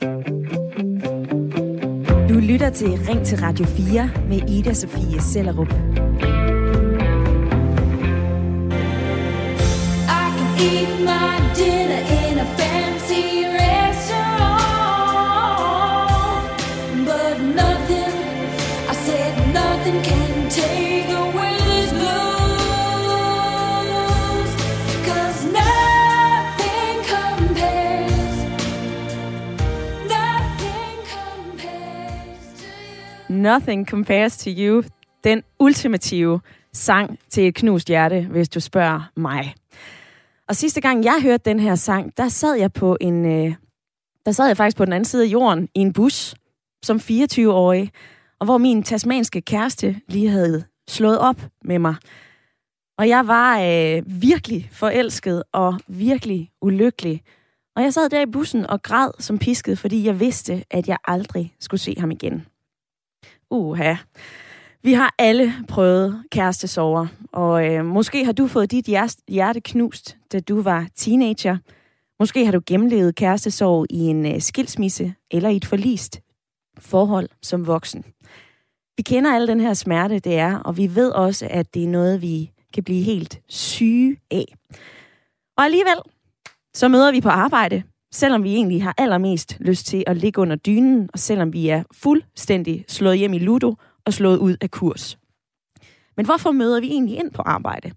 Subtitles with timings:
[0.00, 0.06] Du
[2.40, 5.72] lytter til Ring til Radio 4 med Ida Sofie Sellerup.
[5.72, 5.74] I
[10.36, 14.62] can eat my dinner in a fancy restaurant,
[17.04, 18.14] but nothing,
[18.88, 20.17] I said nothing can
[33.38, 34.82] Nothing compares to you.
[35.24, 36.40] Den ultimative
[36.72, 39.54] sang til et knust hjerte, hvis du spørger mig.
[40.48, 43.54] Og sidste gang jeg hørte den her sang, der sad jeg på en øh,
[44.28, 46.34] der sad jeg faktisk på den anden side af jorden i en bus
[46.82, 47.90] som 24-årig,
[48.40, 51.94] og hvor min tasmanske kæreste lige havde slået op med mig.
[52.98, 57.22] Og jeg var øh, virkelig forelsket og virkelig ulykkelig.
[57.76, 60.96] Og jeg sad der i bussen og græd som pisket, fordi jeg vidste, at jeg
[61.04, 62.46] aldrig skulle se ham igen.
[63.50, 63.94] Uha.
[64.82, 68.86] Vi har alle prøvet kærestesover, og øh, måske har du fået dit
[69.28, 71.58] hjerte knust, da du var teenager.
[72.20, 76.20] Måske har du gennemlevet kærestesorg i en øh, skilsmisse eller i et forlist
[76.78, 78.04] forhold som voksen.
[78.96, 81.88] Vi kender alle den her smerte, det er, og vi ved også, at det er
[81.88, 84.54] noget, vi kan blive helt syge af.
[85.56, 85.98] Og alligevel,
[86.74, 90.56] så møder vi på arbejde, selvom vi egentlig har allermest lyst til at ligge under
[90.56, 93.74] dynen, og selvom vi er fuldstændig slået hjem i ludo
[94.06, 95.18] og slået ud af kurs.
[96.16, 97.92] Men hvorfor møder vi egentlig ind på arbejde?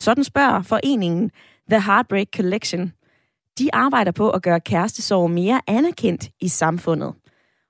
[0.00, 1.30] Sådan spørger foreningen
[1.70, 2.92] The Heartbreak Collection.
[3.58, 7.14] De arbejder på at gøre kærestesorg mere anerkendt i samfundet.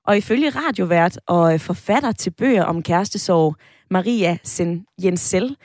[0.07, 3.57] Og ifølge radiovært og forfatter til bøger om kærestesorg,
[3.91, 5.57] Maria Sen Jensel,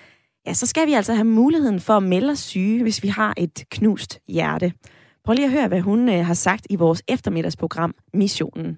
[0.47, 3.33] ja, så skal vi altså have muligheden for at melde os syge, hvis vi har
[3.37, 4.73] et knust hjerte.
[5.30, 7.91] Prøv lige at høre, hvad hun øh, har sagt i vores eftermiddagsprogram
[8.22, 8.69] Missionen.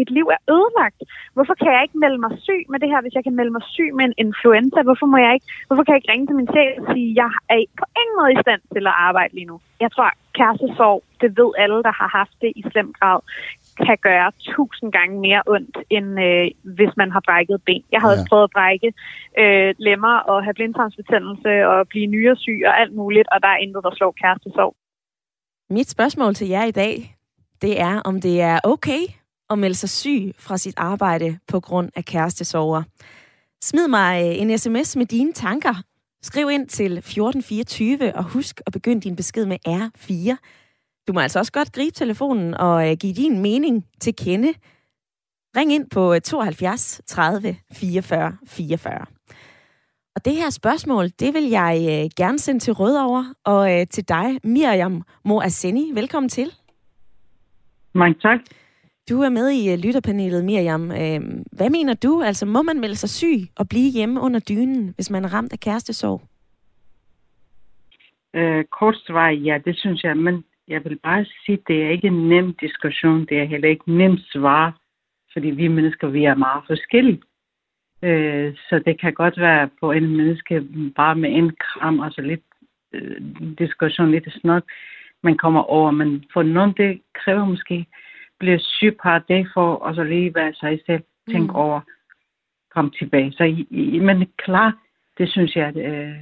[0.00, 1.00] mit liv er ødelagt.
[1.34, 3.64] Hvorfor kan jeg ikke melde mig syg med det her, hvis jeg kan melde mig
[3.74, 4.78] syg med en influenza?
[4.88, 7.16] Hvorfor, må jeg ikke, hvorfor kan jeg ikke ringe til min chef og sige, at
[7.20, 9.56] jeg er på ingen måde i stand til at arbejde lige nu?
[9.84, 10.08] Jeg tror,
[10.38, 13.20] kærestesorg, det ved alle, der har haft det i slem grad,
[13.86, 17.82] kan gøre tusind gange mere ondt, end øh, hvis man har brækket ben.
[17.94, 18.12] Jeg har ja.
[18.14, 18.88] også prøvet at brække
[19.42, 23.82] øh, lemmer og have blindtarmsbetændelse og blive nyresyg og alt muligt, og der er intet,
[23.86, 24.74] der slår kærestesorg.
[25.70, 27.16] Mit spørgsmål til jer i dag,
[27.62, 29.00] det er, om det er okay
[29.50, 32.82] at melde sig syg fra sit arbejde på grund af kærestesover.
[33.62, 35.82] Smid mig øh, en sms med dine tanker.
[36.22, 40.36] Skriv ind til 1424, og husk at begynde din besked med R4.
[41.08, 44.54] Du må altså også godt gribe telefonen og øh, give din mening til kende.
[45.56, 49.06] Ring ind på 72 30 44 44.
[50.16, 54.08] Og det her spørgsmål, det vil jeg øh, gerne sende til Rødovre, og øh, til
[54.08, 55.90] dig, Miriam Moaseni.
[55.94, 56.48] Velkommen til.
[57.94, 58.40] Mange tak.
[59.10, 60.90] Du er med i uh, lytterpanelet, Miriam.
[60.90, 61.20] Øh,
[61.52, 62.22] hvad mener du?
[62.22, 65.52] Altså, må man melde sig syg og blive hjemme under dynen, hvis man er ramt
[65.52, 66.20] af kærestesorg?
[68.34, 70.16] Øh, kort svar, ja, det synes jeg.
[70.16, 73.26] Men jeg vil bare sige, det er ikke en nem diskussion.
[73.26, 74.80] Det er heller ikke nemt svar,
[75.32, 77.20] fordi vi mennesker, vi er meget forskellige.
[78.06, 80.62] Øh, så det kan godt være på en menneske
[80.96, 82.46] bare med en kram, altså lidt
[82.92, 83.20] øh,
[83.58, 84.64] diskussion, lidt snak,
[85.22, 85.90] man kommer over.
[85.90, 87.86] Men for nogen, det kræver måske
[88.38, 91.56] blive syg par dage for, og så lige være sig selv, tænke mm.
[91.64, 91.80] over,
[92.74, 93.32] komme tilbage.
[93.32, 94.78] Så, i, i, men klar,
[95.18, 96.16] det synes jeg, øh,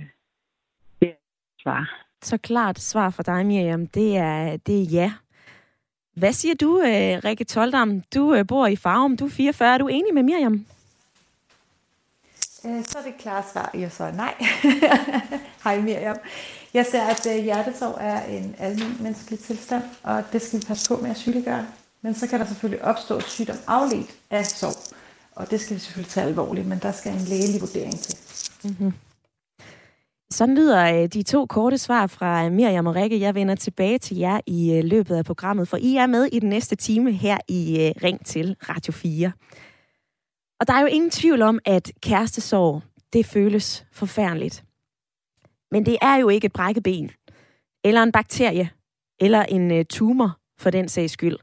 [1.00, 1.20] det er
[1.62, 2.04] svar.
[2.22, 5.12] Så klart svar fra dig, Miriam, det er, det er ja.
[6.16, 8.02] Hvad siger du, øh, Rikke Toldam?
[8.14, 9.74] Du øh, bor i Farum, du er 44.
[9.74, 10.66] Er du enig med Miriam?
[12.66, 14.34] Øh, så er det klare svar, jeg så nej.
[15.64, 16.16] Hej Miriam.
[16.74, 20.88] Jeg ser, at øh, hjertesorg er en almindelig menneskelig tilstand, og det skal vi passe
[20.88, 21.66] på med at sygeliggøre.
[22.02, 24.94] Men så kan der selvfølgelig opstå sygdom afledt af sorg,
[25.34, 28.16] og det skal vi selvfølgelig tage alvorligt, men der skal en lægelig vurdering til.
[28.64, 28.92] Mm-hmm.
[30.30, 33.20] Sådan lyder øh, de to korte svar fra Miriam og Rikke.
[33.20, 36.48] Jeg vender tilbage til jer i løbet af programmet, for I er med i den
[36.48, 39.32] næste time her i Ring til Radio 4.
[40.60, 44.64] Og der er jo ingen tvivl om, at kærestesorg, det føles forfærdeligt.
[45.70, 47.10] Men det er jo ikke et brækket ben,
[47.84, 48.70] eller en bakterie,
[49.20, 51.36] eller en øh, tumor for den sags skyld.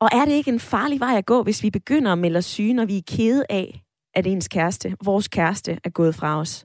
[0.00, 2.44] Og er det ikke en farlig vej at gå, hvis vi begynder at melde os
[2.44, 3.82] syge, når vi er kede af,
[4.14, 6.64] at ens kæreste, vores kæreste, er gået fra os?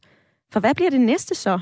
[0.52, 1.60] For hvad bliver det næste så?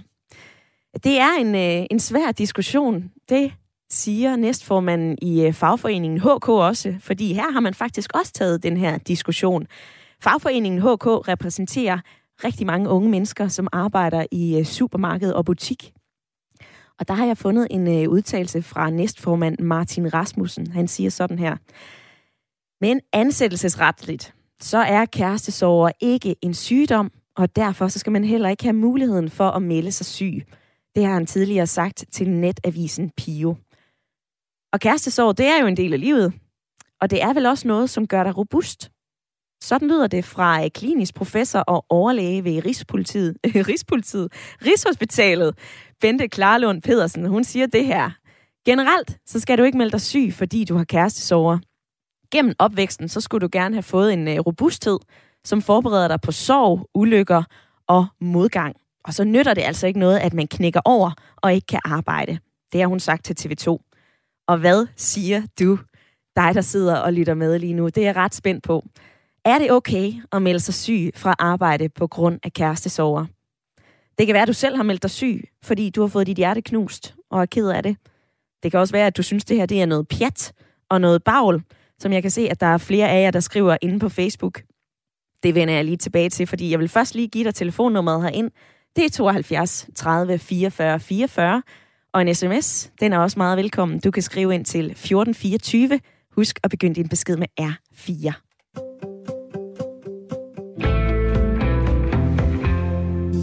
[1.03, 3.11] Det er en, øh, en svær diskussion.
[3.29, 3.53] Det
[3.91, 8.77] siger næstformanden i øh, fagforeningen HK også, fordi her har man faktisk også taget den
[8.77, 9.67] her diskussion.
[10.19, 11.99] Fagforeningen HK repræsenterer
[12.43, 15.93] rigtig mange unge mennesker, som arbejder i øh, supermarked og butik.
[16.99, 20.71] Og der har jeg fundet en øh, udtalelse fra næstformand Martin Rasmussen.
[20.71, 21.55] Han siger sådan her.
[22.81, 28.63] Men ansættelsesretligt, så er kærestesover ikke en sygdom, og derfor så skal man heller ikke
[28.63, 30.45] have muligheden for at melde sig syg.
[30.95, 33.55] Det har han tidligere sagt til netavisen Pio.
[34.73, 36.33] Og kærestesorg, det er jo en del af livet.
[37.01, 38.91] Og det er vel også noget, som gør dig robust.
[39.63, 43.37] Sådan lyder det fra klinisk professor og overlæge ved Rigspolitiet,
[43.69, 44.33] Rigspolitiet,
[44.65, 45.57] Rigshospitalet,
[46.01, 47.25] Bente Klarlund Pedersen.
[47.25, 48.09] Hun siger det her.
[48.65, 51.57] Generelt, så skal du ikke melde dig syg, fordi du har kærestesover.
[52.31, 54.99] Gennem opvæksten, så skulle du gerne have fået en øh, robusthed,
[55.45, 57.43] som forbereder dig på sorg, ulykker
[57.87, 58.75] og modgang.
[59.03, 62.39] Og så nytter det altså ikke noget, at man knækker over og ikke kan arbejde.
[62.71, 63.90] Det har hun sagt til TV2.
[64.51, 65.77] Og hvad siger du,
[66.35, 67.85] dig der sidder og lytter med lige nu?
[67.85, 68.85] Det er jeg ret spændt på.
[69.45, 73.25] Er det okay at melde sig syg fra arbejde på grund af kærestesover?
[74.17, 76.37] Det kan være, at du selv har meldt dig syg, fordi du har fået dit
[76.37, 77.97] hjerte knust og er ked af det.
[78.63, 80.53] Det kan også være, at du synes, det her det er noget pjat
[80.89, 81.63] og noget bagl,
[81.99, 84.61] som jeg kan se, at der er flere af jer, der skriver inde på Facebook.
[85.43, 88.51] Det vender jeg lige tilbage til, fordi jeg vil først lige give dig telefonnummeret herind.
[88.95, 91.63] Det er 72 30 44 44,
[92.13, 93.99] og en sms, den er også meget velkommen.
[93.99, 95.99] Du kan skrive ind til 1424.
[96.35, 98.33] Husk at begynde din besked med R4.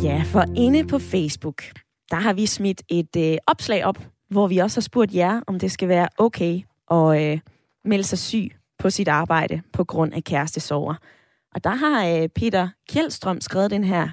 [0.03, 1.62] Ja, for inde på Facebook,
[2.11, 3.99] der har vi smidt et øh, opslag op,
[4.31, 6.61] hvor vi også har spurgt jer, om det skal være okay
[6.91, 7.41] at øh,
[7.85, 10.94] melde sig syg på sit arbejde på grund af kærestesover.
[11.55, 14.09] Og der har øh, Peter Kjeldstrøm skrevet den her.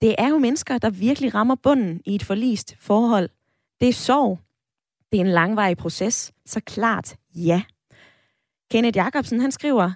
[0.00, 3.28] Det er jo mennesker, der virkelig rammer bunden i et forlist forhold.
[3.84, 4.38] Det er sorg.
[5.12, 7.62] Det er en langvarig proces, så klart ja.
[8.70, 9.92] Kenneth Jacobsen, han skriver,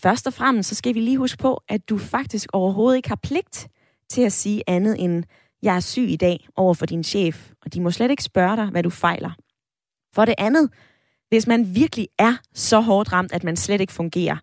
[0.00, 3.20] først og fremmest så skal vi lige huske på, at du faktisk overhovedet ikke har
[3.22, 3.68] pligt
[4.10, 5.24] til at sige andet end,
[5.62, 8.56] jeg er syg i dag over for din chef, og de må slet ikke spørge
[8.56, 9.30] dig, hvad du fejler.
[10.14, 10.70] For det andet,
[11.28, 14.36] hvis man virkelig er så hårdt ramt, at man slet ikke fungerer,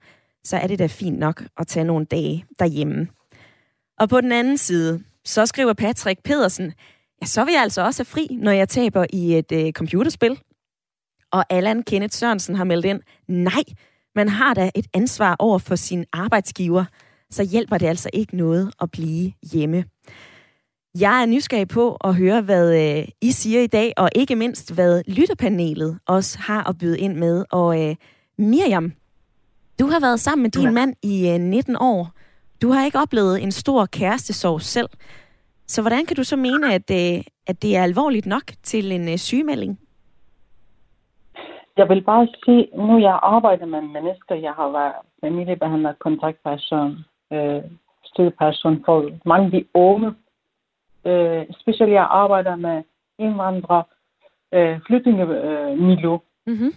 [0.44, 3.08] så er det da fint nok at tage nogle dage derhjemme.
[4.00, 6.74] Og på den anden side, så skriver Patrick Pedersen,
[7.22, 10.40] ja, så vil jeg altså også have fri, når jeg taber i et øh, computerspil.
[11.32, 13.64] Og Allan Kenneth Sørensen har meldt ind, nej,
[14.16, 16.86] man har da et ansvar over for sin arbejdsgiver,
[17.32, 19.86] så hjælper det altså ikke noget at blive hjemme.
[21.00, 24.74] Jeg er nysgerrig på at høre, hvad øh, I siger i dag, og ikke mindst,
[24.74, 27.46] hvad lytterpanelet også har at byde ind med.
[27.52, 27.96] Og øh,
[28.38, 28.94] Miriam,
[29.80, 30.72] du har været sammen med din ja.
[30.72, 32.12] mand i øh, 19 år.
[32.62, 34.90] Du har ikke oplevet en stor kærestesorg selv.
[35.68, 39.10] Så hvordan kan du så mene, at, øh, at det er alvorligt nok til en
[39.10, 39.80] øh, sygemelding?
[41.78, 46.98] Jeg vil bare sige, nu jeg arbejder med mennesker, jeg har været familiebehandler, kontaktperson,
[47.34, 47.62] øh,
[48.06, 50.14] støtteperson for mange af de unge.
[51.06, 52.84] Øh, specielt jeg arbejder med
[53.20, 53.84] indvandrere,
[54.52, 56.14] øh, flygtningemiljø.
[56.14, 56.74] Øh, mm-hmm.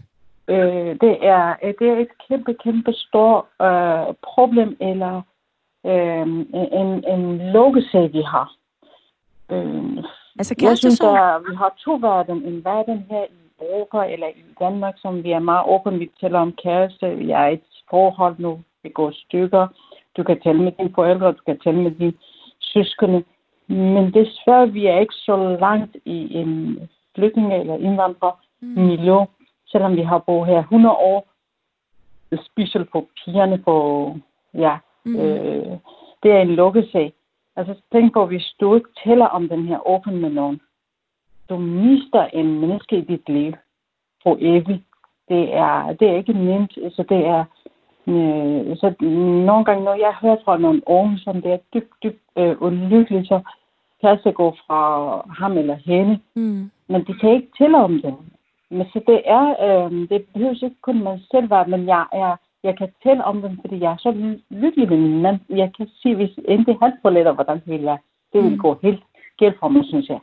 [0.49, 5.23] øh, det, er, det er et kæmpe, kæmpe stort øh, problem, eller
[5.87, 6.27] øh,
[6.81, 8.58] en, en lukkesag, vi har.
[9.51, 10.05] Øh,
[10.39, 12.43] altså jeg synes, at vi har to verden.
[12.45, 15.99] En verden her i Europa eller i Danmark, som vi er meget åbne.
[15.99, 17.17] Vi taler om kæreste.
[17.17, 17.61] Vi er et
[17.91, 18.61] forhold nu.
[18.83, 19.67] Vi går stykker.
[20.17, 22.13] Du kan tale med dine forældre, du kan tale med dine
[22.61, 23.25] søskende.
[23.69, 26.79] Men desværre, vi er ikke så langt i en
[27.15, 29.27] flygtning- eller indvandrermiljø, mm.
[29.67, 31.29] selvom vi har boet her 100 år.
[32.45, 34.17] Specielt for pigerne, for
[34.55, 35.17] ja, mm.
[35.17, 35.79] øh,
[36.23, 37.13] det er en lukkesag.
[37.59, 40.61] Altså tænk på, hvis du ikke tæller om den her åben med nogen,
[41.49, 43.53] du mister en menneske i dit liv
[44.23, 44.83] for evigt.
[45.29, 46.73] Det er, det er ikke nemt.
[46.73, 47.45] Så det er,
[48.07, 48.95] øh, så
[49.47, 53.29] nogle gange, når jeg hører fra nogle unge, som det er dybt, dybt øh, ulykkeligt,
[53.29, 53.41] så
[54.01, 54.81] kan jeg gå fra
[55.39, 56.21] ham eller hende.
[56.35, 56.71] Mm.
[56.89, 58.15] Men de kan ikke tælle om det.
[58.71, 62.37] Men så det er, øh, det behøver ikke kun mig selv være, men jeg er,
[62.65, 65.39] jeg kan tælle om dem, fordi jeg er så lykkelig med min mand.
[65.49, 67.99] Jeg kan sige, hvis endelig han får lidt hvordan det vil være,
[68.33, 68.59] det vil mm.
[68.59, 69.03] gå helt
[69.39, 70.21] galt for mig, synes jeg.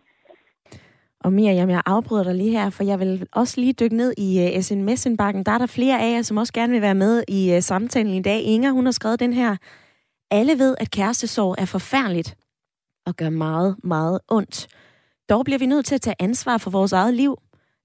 [1.20, 4.39] Og Miriam, jeg afbryder dig lige her, for jeg vil også lige dykke ned i
[4.39, 5.44] uh, øh, SMS-indbakken.
[5.44, 8.13] Der er der flere af jer, som også gerne vil være med i uh, samtalen
[8.13, 8.42] i dag.
[8.42, 9.56] Inger, hun har skrevet den her.
[10.32, 12.38] Alle ved, at kærestesorg er forfærdeligt
[13.06, 14.68] og gør meget, meget ondt.
[15.30, 17.38] Dog bliver vi nødt til at tage ansvar for vores eget liv.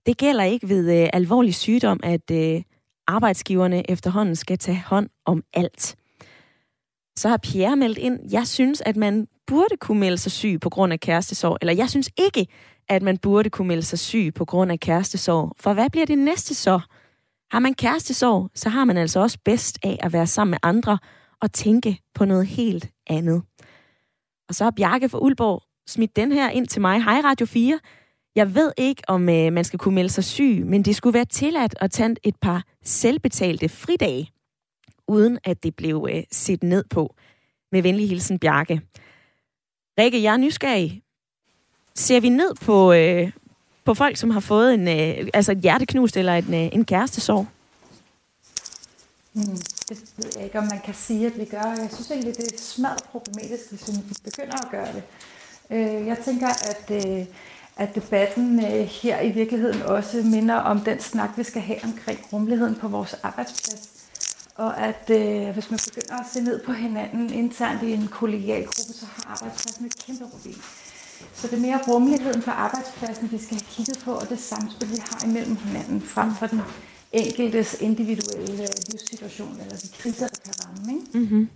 [0.07, 2.62] Det gælder ikke ved uh, alvorlig sygdom, at uh,
[3.11, 5.97] arbejdsgiverne efterhånden skal tage hånd om alt.
[7.17, 10.71] Så har Pierre meldt ind, jeg synes, at man burde kunne melde sig syg på
[10.71, 12.47] grund af kærestesorg, eller jeg synes ikke,
[12.88, 15.52] at man burde kunne melde sig syg på grund af kærestesorg.
[15.61, 16.81] For hvad bliver det næste så?
[17.50, 20.99] Har man kærestesorg, så har man altså også bedst af at være sammen med andre
[21.40, 23.43] og tænke på noget helt andet.
[24.49, 27.05] Og så har Bjarke fra Ulborg smidt den her ind til mig.
[27.05, 27.79] Hej Radio 4.
[28.37, 31.25] Jeg ved ikke, om øh, man skal kunne melde sig syg, men det skulle være
[31.25, 34.31] tilladt at tage et par selvbetalte fridage,
[35.09, 37.15] uden at det blev øh, set ned på.
[37.73, 38.81] Med venlig hilsen, Bjarke.
[39.99, 41.03] Rikke, jeg er nysgerrig.
[41.95, 43.33] Ser vi ned på, øh,
[43.85, 47.47] på folk, som har fået en, øh, altså et hjerteknust eller en, øh, en kærestesorg?
[49.33, 49.59] Hmm,
[49.89, 51.63] det ved jeg ikke, om man kan sige, at vi gør.
[51.63, 55.03] Jeg synes egentlig, det er smadret problematisk, hvis vi begynder at gøre det.
[55.71, 57.27] Øh, jeg tænker, at, øh,
[57.81, 62.19] at debatten øh, her i virkeligheden også minder om den snak, vi skal have omkring
[62.33, 63.89] rummeligheden på vores arbejdsplads.
[64.55, 68.65] Og at øh, hvis man begynder at se ned på hinanden internt i en kollegial
[68.65, 70.61] gruppe, så har arbejdspladsen et kæmpe problem.
[71.35, 74.91] Så det er mere rummeligheden på arbejdspladsen, vi skal have kigget på, og det samspil,
[74.91, 76.61] vi har imellem hinanden, frem for den
[77.13, 80.93] enkeltes individuelle øh, livssituation, eller de kriser, der kan ramme.
[80.93, 81.19] Ikke?
[81.19, 81.49] Mm-hmm.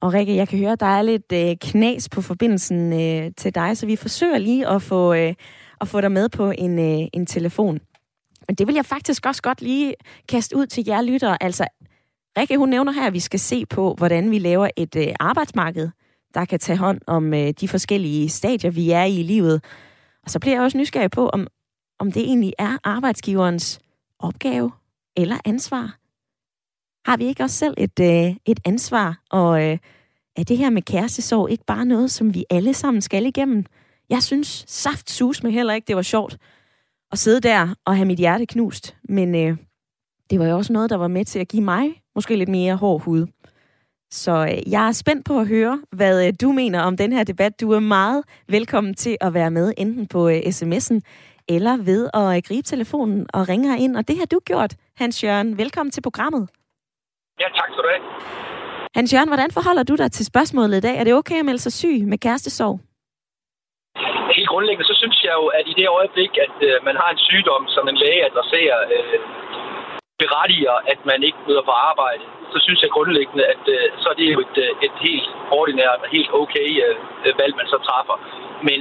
[0.00, 3.54] Og Rikke, jeg kan høre, at der er lidt øh, knas på forbindelsen øh, til
[3.54, 5.34] dig, så vi forsøger lige at få, øh,
[5.80, 7.80] at få dig med på en, øh, en telefon.
[8.48, 9.94] Men det vil jeg faktisk også godt lige
[10.28, 11.42] kaste ud til jer lyttere.
[11.42, 11.66] Altså,
[12.38, 15.88] Rikke, hun nævner her, at vi skal se på, hvordan vi laver et øh, arbejdsmarked,
[16.34, 19.64] der kan tage hånd om øh, de forskellige stadier, vi er i i livet.
[20.24, 21.46] Og så bliver jeg også nysgerrig på, om,
[21.98, 23.80] om det egentlig er arbejdsgiverens
[24.18, 24.72] opgave
[25.16, 25.99] eller ansvar.
[27.04, 29.20] Har vi ikke også selv et, øh, et ansvar?
[29.30, 29.78] Og øh,
[30.36, 33.64] er det her med kærestesorg ikke bare noget, som vi alle sammen skal igennem?
[34.10, 36.38] Jeg synes saft sus med heller ikke, det var sjovt
[37.12, 38.96] at sidde der og have mit hjerte knust.
[39.08, 39.56] Men øh,
[40.30, 42.76] det var jo også noget, der var med til at give mig måske lidt mere
[42.76, 43.26] hård hud.
[44.10, 47.24] Så øh, jeg er spændt på at høre, hvad øh, du mener om den her
[47.24, 47.60] debat.
[47.60, 51.00] Du er meget velkommen til at være med, enten på øh, sms'en
[51.48, 53.96] eller ved at øh, gribe telefonen og ringe ind.
[53.96, 55.58] Og det har du gjort, Hans Jørgen.
[55.58, 56.48] Velkommen til programmet.
[57.42, 58.04] Ja, tak skal du have.
[58.98, 60.94] Hans Jørgen, hvordan forholder du dig til spørgsmålet i dag?
[61.00, 62.76] Er det okay at melde sig syg med kærestesorg?
[64.36, 67.20] Helt grundlæggende, så synes jeg jo, at i det øjeblik, at øh, man har en
[67.28, 69.18] sygdom, som en læge adresserer, øh,
[70.22, 74.16] berettiger, at man ikke møder på arbejde, så synes jeg grundlæggende, at øh, så er
[74.20, 75.28] det jo et, øh, et helt
[75.58, 78.16] ordinært og helt okay øh, valg, man så træffer.
[78.68, 78.80] Men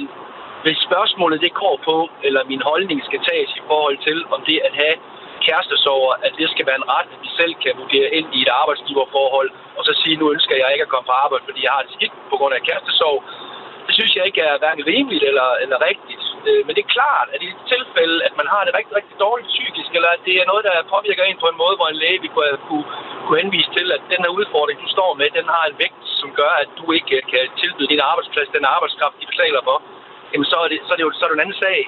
[0.64, 1.98] hvis spørgsmålet det går på,
[2.28, 4.96] eller min holdning skal tages i forhold til, om det at have
[5.48, 8.52] kærestesover, at det skal være en ret, at vi selv kan vurdere ind i et
[8.62, 11.84] arbejdsgiverforhold, og så sige, nu ønsker jeg ikke at komme på arbejde, fordi jeg har
[11.86, 13.20] det skidt på grund af kærestesorg.
[13.88, 16.24] Det synes jeg ikke er hverken rimeligt eller, eller rigtigt.
[16.48, 19.16] Øh, men det er klart, at i et tilfælde, at man har det rigtig, rigtig
[19.26, 22.02] dårligt psykisk, eller at det er noget, der påvirker en på en måde, hvor en
[22.04, 22.84] læge vil kunne,
[23.26, 26.30] kunne henvise til, at den her udfordring, du står med, den har en vægt, som
[26.42, 29.78] gør, at du ikke kan tilbyde din arbejdsplads, den arbejdskraft, de betaler for,
[30.32, 31.80] jamen så er det, så er det jo så er det en anden sag.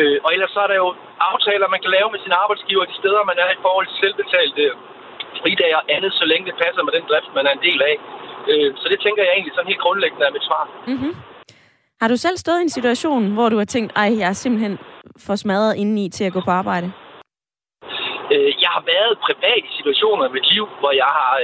[0.00, 0.88] Øh, og ellers så er der jo
[1.30, 4.62] aftaler, man kan lave med sin arbejdsgiver de steder, man er i forhold til selvbetalte
[5.40, 7.96] fridage og andet, så længe det passer med den drift, man er en del af.
[8.50, 10.64] Øh, så det tænker jeg egentlig sådan helt grundlæggende er mit svar.
[10.92, 11.12] Mm-hmm.
[12.00, 14.78] Har du selv stået i en situation, hvor du har tænkt, ej, jeg er simpelthen
[15.26, 16.92] for smadret indeni til at gå på arbejde?
[18.36, 21.34] Øh, jeg har været privat i situationer i mit liv, hvor jeg har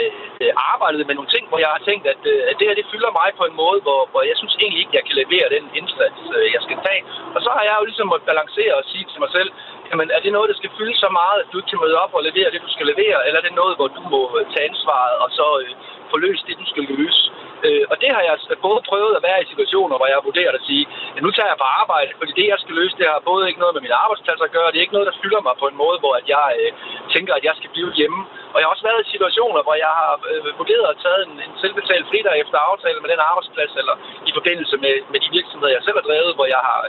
[0.43, 2.91] øh, arbejdet med nogle ting, hvor jeg har tænkt, at, øh, at det her det
[2.93, 5.65] fylder mig på en måde, hvor, hvor jeg synes egentlig ikke, jeg kan levere den
[5.81, 7.03] indsats, øh, jeg skal tage.
[7.37, 9.51] Og så har jeg jo ligesom måttet balancere og sige til mig selv,
[9.91, 12.13] jamen er det noget, der skal fylde så meget, at du ikke kan møde op
[12.19, 14.69] og levere det, du skal levere, eller er det noget, hvor du må øh, tage
[14.71, 15.71] ansvaret og så øh,
[16.13, 17.23] få løst det, du skal løse?
[17.67, 20.29] Øh, og det har jeg altså både prøvet at være i situationer, hvor jeg har
[20.31, 20.85] vurderet at sige,
[21.17, 23.63] at nu tager jeg på arbejde, fordi det, jeg skal løse, det har både ikke
[23.63, 25.81] noget med min arbejdsplads at gøre, det er ikke noget, der fylder mig på en
[25.83, 26.71] måde, hvor at jeg øh,
[27.15, 28.21] tænker, at jeg skal blive hjemme.
[28.53, 31.35] Og jeg har også været i situationer, hvor jeg har øh, vurderet at tage en,
[31.47, 33.95] en selvbetalt fridag efter aftale med den arbejdsplads, eller
[34.29, 36.81] i forbindelse med, med de virksomheder, jeg selv har drevet, hvor jeg har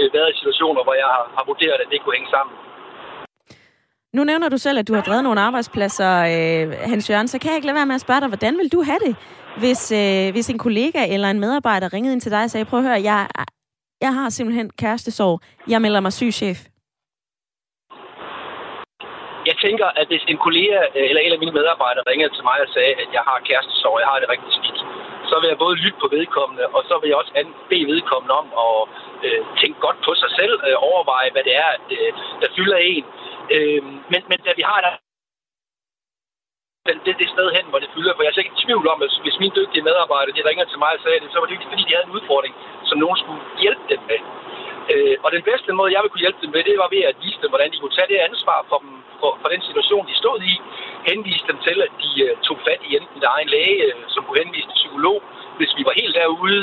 [0.00, 2.54] øh, været i situationer, hvor jeg har, har vurderet, at det kunne hænge sammen.
[4.16, 7.48] Nu nævner du selv, at du har drevet nogle arbejdspladser, øh, Hans Jørgen, så kan
[7.48, 9.14] jeg ikke lade være med at spørge dig, hvordan vil du have det,
[9.62, 12.78] hvis, øh, hvis en kollega eller en medarbejder ringede ind til dig og sagde, prøv
[12.80, 13.28] at høre, jeg,
[14.00, 15.40] jeg har simpelthen kærestesorg,
[15.72, 16.58] jeg melder mig syg, chef.
[19.50, 22.58] Jeg tænker, at hvis en kollega øh, eller en af mine medarbejdere ringede til mig
[22.64, 24.78] og sagde, at jeg har kærestesorg, jeg har det rigtig skidt,
[25.30, 27.32] så vil jeg både lytte på vedkommende, og så vil jeg også
[27.70, 28.78] bede vedkommende om at
[29.26, 32.10] øh, tænke godt på sig selv, øh, overveje, hvad det er, øh,
[32.42, 33.04] der fylder en.
[33.56, 34.92] Øh, men, men da vi har der
[37.06, 38.12] det, det sted hen, hvor det fylder.
[38.14, 40.78] For jeg er ikke i tvivl om, at hvis mine dygtige medarbejdere de ringer til
[40.84, 42.54] mig og sagde det, så var det ikke fordi, de havde en udfordring,
[42.88, 44.20] som nogen skulle hjælpe dem med.
[44.92, 47.16] Øh, og den bedste måde, jeg ville kunne hjælpe dem med, det var ved at
[47.24, 50.20] vise dem, hvordan de kunne tage det ansvar for, dem, for, for den situation, de
[50.22, 50.54] stod i.
[51.08, 54.24] Henvise dem til, at de uh, tog fat i enten der egen læge, uh, som
[54.24, 55.18] kunne henvise til psykolog,
[55.58, 56.62] hvis vi var helt derude.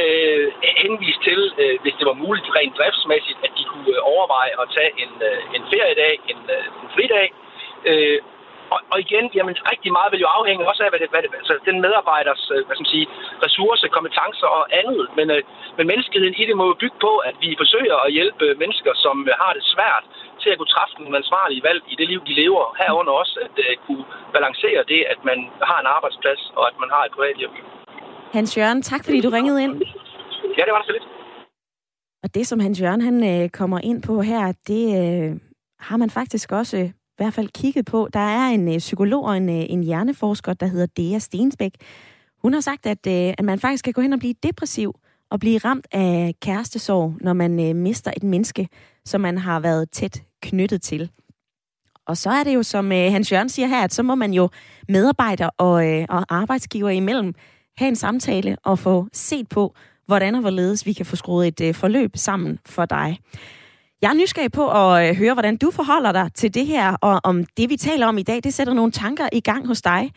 [0.00, 0.46] øh,
[0.84, 4.66] henvise til, øh, hvis det var muligt rent driftsmæssigt, at de kunne øh, overveje at
[4.76, 7.26] tage en, øh, en feriedag, en, øh, en fridag.
[7.90, 8.18] Øh,
[8.72, 11.30] og, og igen, jamen, rigtig meget vil jo afhænge også af, hvad det, hvad det,
[11.42, 13.06] altså, den medarbejders øh, hvad skal man sige,
[13.44, 15.04] ressourcer, kompetencer og andet.
[15.18, 15.42] Men, øh,
[15.76, 19.16] men menneskeheden i det må jo bygge på, at vi forsøger at hjælpe mennesker, som
[19.28, 20.04] øh, har det svært
[20.42, 22.64] til at kunne træffe nogle ansvarlige valg i det liv, de lever.
[22.80, 24.04] Herunder også at uh, kunne
[24.36, 27.50] balancere det, at man har en arbejdsplads og at man har et privatliv.
[28.32, 29.72] Hans Jørgen, tak fordi du ringede ind.
[30.58, 31.02] Ja, det var det så lidt.
[32.22, 35.40] Og det, som Hans Jørgen han, øh, kommer ind på her, det øh,
[35.78, 38.08] har man faktisk også øh, i hvert fald kigget på.
[38.12, 41.72] Der er en øh, psykolog og en, øh, en hjerneforsker, der hedder Dea Stensbæk.
[42.42, 44.94] Hun har sagt, at, øh, at man faktisk kan gå hen og blive depressiv
[45.30, 48.68] og blive ramt af kærestesorg, når man øh, mister et menneske,
[49.04, 51.10] som man har været tæt knyttet til.
[52.06, 54.32] Og så er det jo, som øh, Hans Jørgen siger her, at så må man
[54.32, 54.48] jo
[54.88, 57.34] medarbejder og, øh, og arbejdsgiver imellem
[57.76, 59.74] have en samtale og få set på,
[60.06, 63.18] hvordan og hvorledes vi kan få skruet et øh, forløb sammen for dig.
[64.02, 67.20] Jeg er nysgerrig på at øh, høre, hvordan du forholder dig til det her, og
[67.24, 70.10] om det, vi taler om i dag, det sætter nogle tanker i gang hos dig.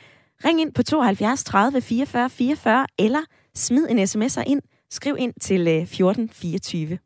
[0.46, 3.22] Ring ind på 72 30 44 44, eller
[3.56, 4.62] smid en sms'er ind.
[4.92, 6.98] Skriv ind til øh, 1424.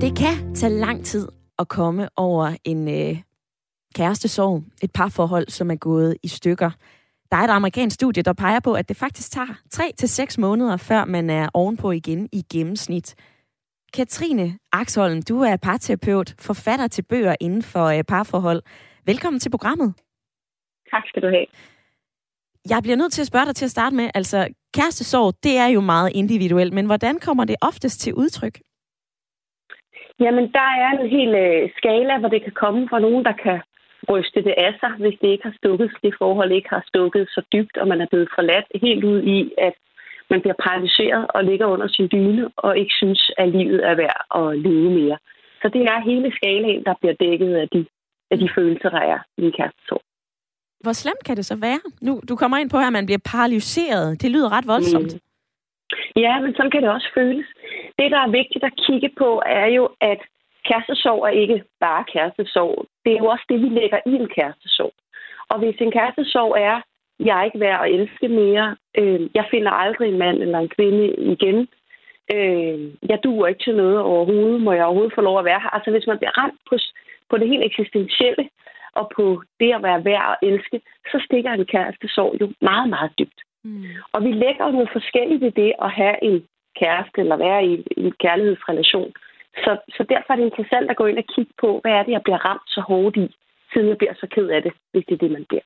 [0.00, 3.18] Det kan tage lang tid at komme over en øh,
[3.96, 6.70] kærestesorg, et parforhold, som er gået i stykker.
[7.30, 10.38] Der er et amerikansk studie, der peger på, at det faktisk tager 3 til seks
[10.38, 13.14] måneder, før man er ovenpå igen i gennemsnit.
[13.94, 18.62] Katrine Axholm, du er parterapeut, forfatter til bøger inden for øh, parforhold.
[19.06, 19.94] Velkommen til programmet.
[20.90, 21.46] Tak skal du have.
[22.68, 25.66] Jeg bliver nødt til at spørge dig til at starte med, altså kærestesorg, det er
[25.66, 28.58] jo meget individuelt, men hvordan kommer det oftest til udtryk?
[30.20, 33.60] Jamen, der er en hel øh, skala, hvor det kan komme fra nogen, der kan
[34.10, 37.42] ryste det af sig, hvis det ikke har stukket, det forhold ikke har stukket så
[37.52, 39.74] dybt, og man er blevet forladt helt ud i, at
[40.30, 44.20] man bliver paralyseret og ligger under sin dyne, og ikke synes, at livet er værd
[44.40, 45.18] at leve mere.
[45.62, 47.86] Så det er hele skalaen, der bliver dækket af de,
[48.30, 50.02] af de følelser, der er i en kærestesorg.
[50.80, 51.80] Hvor slemt kan det så være?
[52.02, 54.22] Nu, du kommer ind på, at man bliver paralyseret.
[54.22, 55.12] Det lyder ret voldsomt.
[55.14, 55.20] Mm.
[56.16, 57.46] Ja, men sådan kan det også føles.
[57.98, 60.20] Det, der er vigtigt at kigge på, er jo, at
[60.68, 62.86] kærestesorg er ikke bare kærestesorg.
[63.04, 64.92] Det er jo også det, vi lægger i en kærestesorg.
[65.48, 66.80] Og hvis en kærestesorg er,
[67.20, 70.68] jeg er ikke værd at elske mere, øh, jeg finder aldrig en mand eller en
[70.68, 71.68] kvinde igen,
[72.34, 72.78] øh,
[73.10, 75.74] jeg duer ikke til noget overhovedet, må jeg overhovedet få lov at være her.
[75.76, 76.76] Altså hvis man bliver ramt på,
[77.30, 78.48] på det helt eksistentielle,
[78.92, 80.80] og på det at være værd at elske,
[81.10, 83.40] så stikker en kærestesorg jo meget, meget dybt.
[83.64, 83.84] Mm.
[84.12, 86.46] Og vi lægger jo noget forskelligt i det at have en
[86.80, 89.12] kæreste eller være i en kærlighedsrelation.
[89.54, 92.12] Så, så derfor er det interessant at gå ind og kigge på, hvad er det,
[92.12, 93.36] jeg bliver ramt så hårdt i,
[93.72, 95.62] siden jeg bliver så ked af det, hvis det er det, man bliver.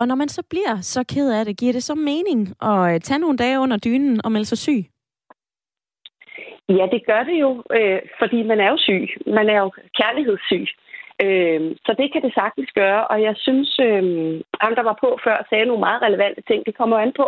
[0.00, 3.00] Og når man så bliver så ked af det, giver det så mening at øh,
[3.00, 4.80] tage nogle dage under dynen og melde sig syg?
[6.68, 9.08] Ja, det gør det jo, øh, fordi man er jo syg.
[9.26, 10.66] Man er jo kærlighedssyg.
[11.24, 14.02] Øh, så det kan det sagtens gøre, og jeg synes, øh,
[14.60, 16.66] ham der var på før sagde nogle meget relevante ting.
[16.66, 17.26] Det kommer an på,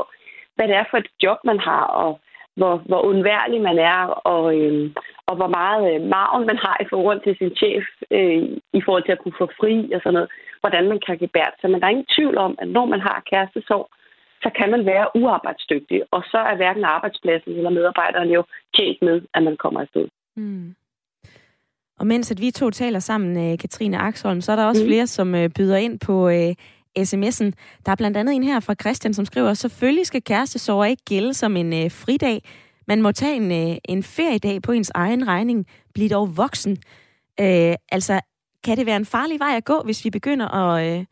[0.55, 2.21] hvad det er for et job, man har, og
[2.57, 4.01] hvor, hvor undværlig man er,
[4.33, 4.91] og, øh,
[5.29, 7.85] og hvor meget øh, maven man har i forhold til sin chef,
[8.17, 8.43] øh,
[8.79, 10.31] i forhold til at kunne få fri og sådan noget,
[10.63, 11.71] hvordan man kan gebære sig.
[11.71, 13.87] Men der er ingen tvivl om, at når man har kærestesorg,
[14.45, 18.43] så kan man være uarbejdsdygtig, og så er hverken arbejdspladsen eller medarbejderen jo
[18.77, 20.09] tjent med, at man kommer afsted.
[20.37, 20.75] Mm.
[21.99, 24.89] Og mens at vi to taler sammen, øh, Katrine Axholm, så er der også mm.
[24.89, 26.55] flere, som øh, byder ind på øh,
[26.99, 27.51] sms'en.
[27.87, 31.35] Der er blandt andet en her fra Christian, som skriver, selvfølgelig skal kærestesorger ikke gælde
[31.35, 32.43] som en øh, fridag.
[32.87, 35.67] Man må tage en, øh, en feriedag på ens egen regning.
[35.95, 36.73] Bliv dog voksen.
[37.41, 38.21] Øh, altså,
[38.65, 41.05] kan det være en farlig vej at gå, hvis vi begynder at, øh,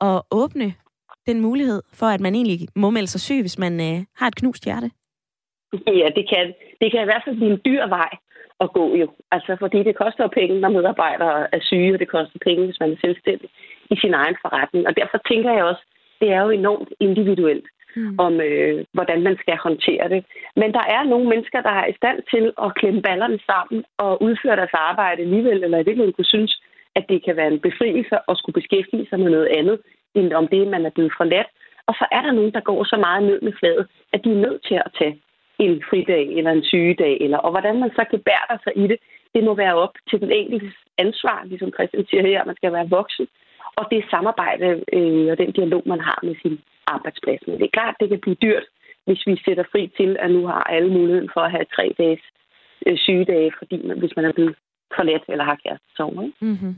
[0.00, 0.74] at åbne
[1.26, 4.36] den mulighed for, at man egentlig må melde sig syg, hvis man øh, har et
[4.36, 4.90] knust hjerte?
[5.86, 8.10] Ja, det kan, det kan i hvert fald blive en dyr vej
[8.60, 9.06] at gå jo.
[9.30, 12.92] Altså, fordi det koster penge, når medarbejdere er syge, og det koster penge, hvis man
[12.92, 13.50] er selvstændig
[13.90, 14.86] i sin egen forretning.
[14.88, 15.82] Og derfor tænker jeg også,
[16.20, 18.18] det er jo enormt individuelt, mm.
[18.18, 20.24] om øh, hvordan man skal håndtere det.
[20.56, 24.22] Men der er nogle mennesker, der er i stand til at klemme ballerne sammen og
[24.22, 26.62] udføre deres arbejde alligevel, eller i virkeligheden kunne synes,
[26.94, 29.78] at det kan være en befrielse at skulle beskæftige sig med noget andet,
[30.14, 31.50] end om det, man er blevet forladt.
[31.88, 34.44] Og så er der nogen, der går så meget ned med fladet, at de er
[34.46, 35.14] nødt til at tage
[35.58, 38.98] en fridag eller en sygedag, eller, og hvordan man så kan bære sig i det,
[39.34, 42.72] det må være op til den enkeltes ansvar, ligesom Christian siger her, at man skal
[42.72, 43.26] være voksen,
[43.78, 47.42] og det samarbejde øh, og den dialog, man har med sin arbejdsplads.
[47.46, 48.66] Men det er klart, det kan blive dyrt,
[49.06, 52.24] hvis vi sætter fri til, at nu har alle muligheden for at have tre dages
[52.86, 54.54] øh, sygedage, fordi man, hvis man er blevet
[54.96, 56.32] forladt eller har kæreste sove.
[56.40, 56.74] Mm-hmm.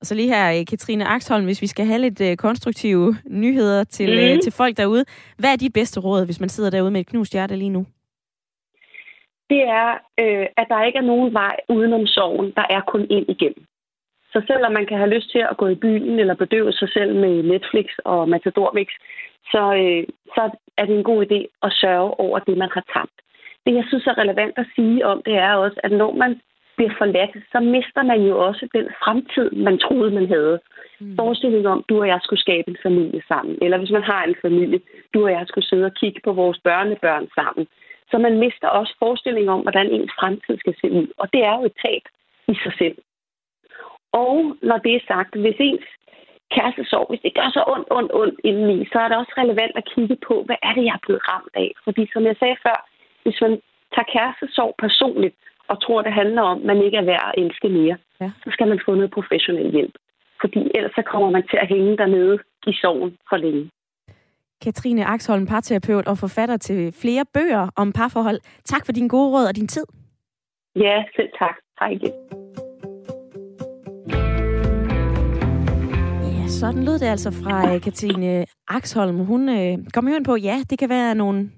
[0.00, 3.84] Og så lige her, øh, Katrine Axholm, hvis vi skal have lidt øh, konstruktive nyheder
[3.84, 4.24] til, mm.
[4.24, 5.04] øh, til folk derude.
[5.38, 7.86] Hvad er dit bedste råd, hvis man sidder derude med et knust hjerte lige nu?
[9.52, 9.88] det er,
[10.22, 12.48] øh, at der ikke er nogen vej udenom sorgen.
[12.58, 13.64] Der er kun ind igennem.
[14.32, 17.14] Så selvom man kan have lyst til at gå i byen eller bedøve sig selv
[17.14, 18.88] med Netflix og Matador Mix,
[19.52, 20.42] så, øh, så
[20.78, 23.16] er det en god idé at sørge over det, man har tabt.
[23.66, 26.40] Det, jeg synes er relevant at sige om, det er også, at når man
[26.76, 30.60] bliver forladt, så mister man jo også den fremtid, man troede, man havde.
[31.00, 31.16] Mm.
[31.16, 33.58] Forestillingen om, du og jeg skulle skabe en familie sammen.
[33.62, 34.80] Eller hvis man har en familie,
[35.14, 37.66] du og jeg skulle sidde og kigge på vores børnebørn sammen.
[38.10, 41.06] Så man mister også forestillingen om, hvordan ens fremtid skal se ud.
[41.16, 42.04] Og det er jo et tab
[42.48, 42.96] i sig selv.
[44.12, 45.86] Og når det er sagt, hvis ens
[46.54, 49.88] kærestesorg, hvis det gør så ondt, ondt, ondt indeni, så er det også relevant at
[49.94, 51.70] kigge på, hvad er det, jeg er blevet ramt af?
[51.84, 52.78] Fordi som jeg sagde før,
[53.24, 53.52] hvis man
[53.94, 55.36] tager kærestesorg personligt,
[55.70, 58.30] og tror, det handler om, at man ikke er værd at elske mere, ja.
[58.44, 59.94] så skal man få noget professionel hjælp.
[60.40, 63.70] Fordi ellers så kommer man til at hænge dernede i sorgen for længe.
[64.64, 68.40] Katrine Axholm, parterapeut og forfatter til flere bøger om parforhold.
[68.64, 69.86] Tak for din gode råd og din tid.
[70.76, 71.56] Ja, selv tak.
[71.80, 72.41] Hej igen.
[76.62, 79.24] Sådan lød det altså fra øh, Katrine Axholm.
[79.24, 81.50] Hun øh, kom jo ind på, ja, det kan være nogle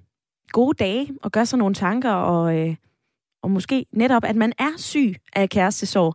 [0.52, 2.76] gode dage at gøre sig nogle tanker og, øh,
[3.42, 6.14] og måske netop, at man er syg af kærestesorg.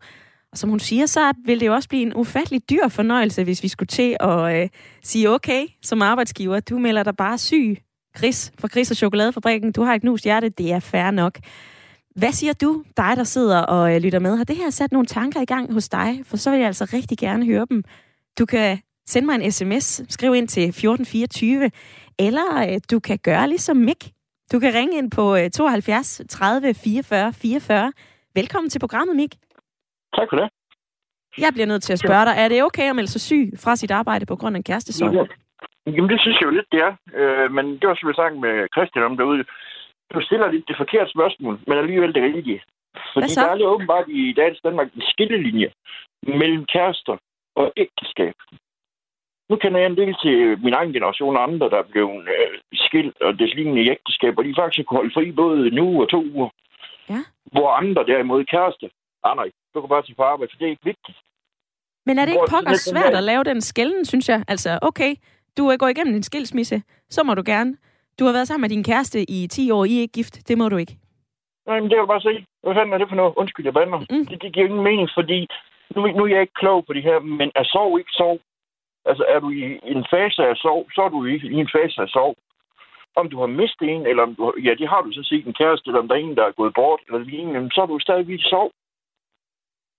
[0.51, 3.63] Og som hun siger, så vil det jo også blive en ufattelig dyr fornøjelse, hvis
[3.63, 4.69] vi skulle til at øh,
[5.03, 7.77] sige, okay, som arbejdsgiver, du melder dig bare syg.
[8.13, 11.39] Gris fra Chris og Chokoladefabrikken, du har et knust hjerte, det er fair nok.
[12.15, 14.37] Hvad siger du, dig der sidder og øh, lytter med?
[14.37, 16.21] Har det her sat nogle tanker i gang hos dig?
[16.25, 17.83] For så vil jeg altså rigtig gerne høre dem.
[18.39, 21.71] Du kan sende mig en sms, skriv ind til 1424,
[22.19, 24.01] eller øh, du kan gøre ligesom Mik.
[24.51, 27.93] Du kan ringe ind på 72 30 44 44.
[28.35, 29.33] Velkommen til programmet, Mik.
[30.17, 30.49] Tak for det.
[31.37, 33.75] Jeg bliver nødt til at spørge dig, er det okay at melde sig syg fra
[33.75, 35.13] sit arbejde på grund af en kærestesorg?
[35.13, 35.23] Ja.
[35.95, 36.93] Jamen, det synes jeg jo lidt, det er.
[37.19, 39.43] Øh, men det var som jeg sagde med Christian om derude.
[40.13, 42.61] Du stiller lidt det forkerte spørgsmål, men alligevel det rigtige.
[43.13, 45.69] Fordi der er åbenbart i dagens Danmark en skillelinje
[46.41, 47.15] mellem kærester
[47.61, 48.35] og ægteskab.
[49.49, 52.53] Nu kender jeg en del til min egen generation og andre, der er blevet øh,
[52.73, 56.21] skilt og deslignende i ægteskab, og de faktisk kunne holde fri både nu og to
[56.35, 56.49] uger.
[57.09, 57.21] Ja.
[57.53, 58.89] Hvor andre derimod kæreste,
[59.23, 61.17] ah nej, du kan bare sige på arbejde, for det er ikke vigtigt.
[62.05, 64.43] Men er det ikke pokker svært at lave den skælden, synes jeg?
[64.47, 65.11] Altså, okay,
[65.57, 67.77] du gået igennem en skilsmisse, så må du gerne.
[68.19, 70.57] Du har været sammen med din kæreste i 10 år, I er ikke gift, det
[70.57, 70.97] må du ikke.
[71.67, 72.45] Nej, men det er jo bare se.
[72.63, 73.33] Hvad fanden er det for noget?
[73.35, 73.99] Undskyld, jeg bander.
[73.99, 74.25] Mm.
[74.25, 75.47] Det, det giver ingen mening, fordi
[75.95, 78.39] nu, nu er jeg ikke klog på det her, men er sov ikke sov?
[79.05, 82.01] Altså, er du i en fase af sov, så er du i, i en fase
[82.01, 82.35] af sov.
[83.15, 85.53] Om du har mistet en, eller om du, ja, det har du så set en
[85.53, 87.99] kæreste, eller om der er en, der er gået bort, eller lignende, så er du
[87.99, 88.71] stadigvæk i sov.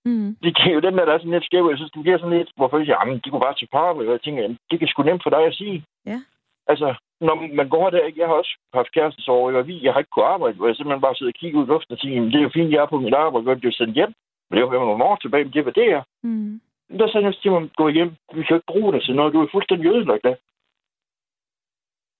[0.05, 0.35] Mm.
[0.43, 1.67] Det kan jo den der, der er sådan lidt skæv.
[1.69, 4.05] Jeg synes, det bliver sådan lidt, hvorfor jeg siger, de kunne bare tage par med,
[4.05, 5.85] jeg tænker, det kan sgu nemt for dig at sige.
[6.05, 6.19] Ja.
[6.67, 9.93] Altså, når man går der, jeg har også haft kæreste så jeg var vi, jeg
[9.93, 11.99] har ikke kunnet arbejde, hvor jeg simpelthen bare sidder og kigger ud i luften og
[11.99, 14.13] siger, det er jo fint, jeg er på mit arbejde, og det er sendt hjem.
[14.51, 16.03] Men det var jo nogle år tilbage, men det var det her.
[16.23, 16.61] Mm.
[16.99, 19.41] Der sagde jeg til mig, gå hjem, vi kan ikke bruge det til noget, du
[19.41, 20.37] er fuldstændig ødelagt af.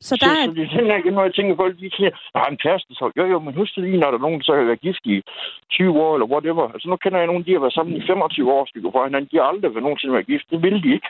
[0.08, 0.46] Så der er...
[0.46, 2.94] Så, så det er sådan igen, når jeg tænker, folk de siger, nej, en kæreste,
[2.96, 5.06] så jo, jo, men husk lige, når der er nogen, der så har været gift
[5.06, 5.24] i
[5.70, 6.72] 20 år, eller whatever.
[6.74, 9.06] Altså, nu kender jeg nogen, de har været sammen i 25 år, skal gå fra
[9.06, 9.30] hinanden.
[9.32, 10.50] De har aldrig været nogensinde været gift.
[10.50, 11.10] Det vil de ikke.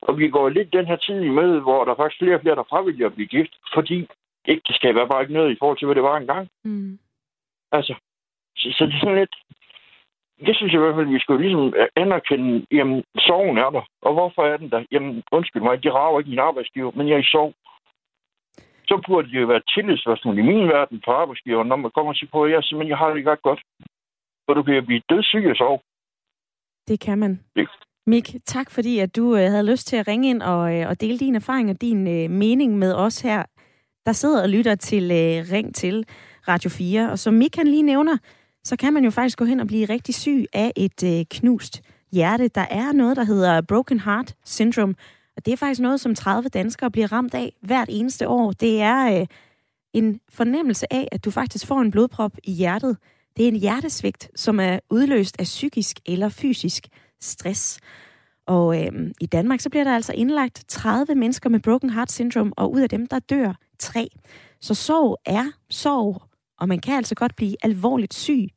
[0.00, 2.40] Og vi går lidt den her tid i møde, hvor der er faktisk flere og
[2.40, 4.08] flere, der fravillige at blive gift, fordi
[4.48, 6.48] ægteskab er bare ikke noget i forhold til, hvad det var engang.
[6.64, 6.98] Mm.
[7.72, 7.94] Altså,
[8.56, 9.36] så, så det er sådan lidt...
[10.46, 13.82] Det synes jeg i hvert fald, vi skulle ligesom anerkende, jamen, sorgen er der.
[14.02, 14.84] Og hvorfor er den der?
[14.92, 17.54] Jamen, undskyld mig, de rager ikke min arbejdsgiver, men jeg er i sorg
[18.90, 22.16] så burde det jo være tillidsspørgsmål i min verden for arbejdsgiveren, når man kommer og
[22.16, 23.60] siger på, at jeg simpelthen jeg har det ret godt.
[24.44, 25.76] For du kan blive dødssyg af sov.
[26.88, 27.32] Det kan man.
[27.56, 27.68] Det.
[28.06, 31.00] Mik, tak fordi at du øh, havde lyst til at ringe ind og, øh, og
[31.00, 33.42] dele din erfaring og din øh, mening med os her,
[34.06, 36.04] der sidder og lytter til øh, Ring til
[36.48, 37.10] Radio 4.
[37.12, 38.16] Og som Mik kan lige nævner,
[38.64, 41.82] så kan man jo faktisk gå hen og blive rigtig syg af et øh, knust
[42.12, 42.48] hjerte.
[42.48, 44.94] Der er noget, der hedder Broken Heart Syndrome,
[45.36, 48.52] og det er faktisk noget, som 30 danskere bliver ramt af hvert eneste år.
[48.52, 49.26] Det er øh,
[49.92, 52.96] en fornemmelse af, at du faktisk får en blodprop i hjertet.
[53.36, 56.86] Det er en hjertesvigt, som er udløst af psykisk eller fysisk
[57.20, 57.80] stress.
[58.46, 62.52] Og øh, i Danmark så bliver der altså indlagt 30 mennesker med broken heart syndrome,
[62.56, 64.08] og ud af dem der dør tre.
[64.60, 66.22] Så sorg er sorg,
[66.60, 68.48] og man kan altså godt blive alvorligt syg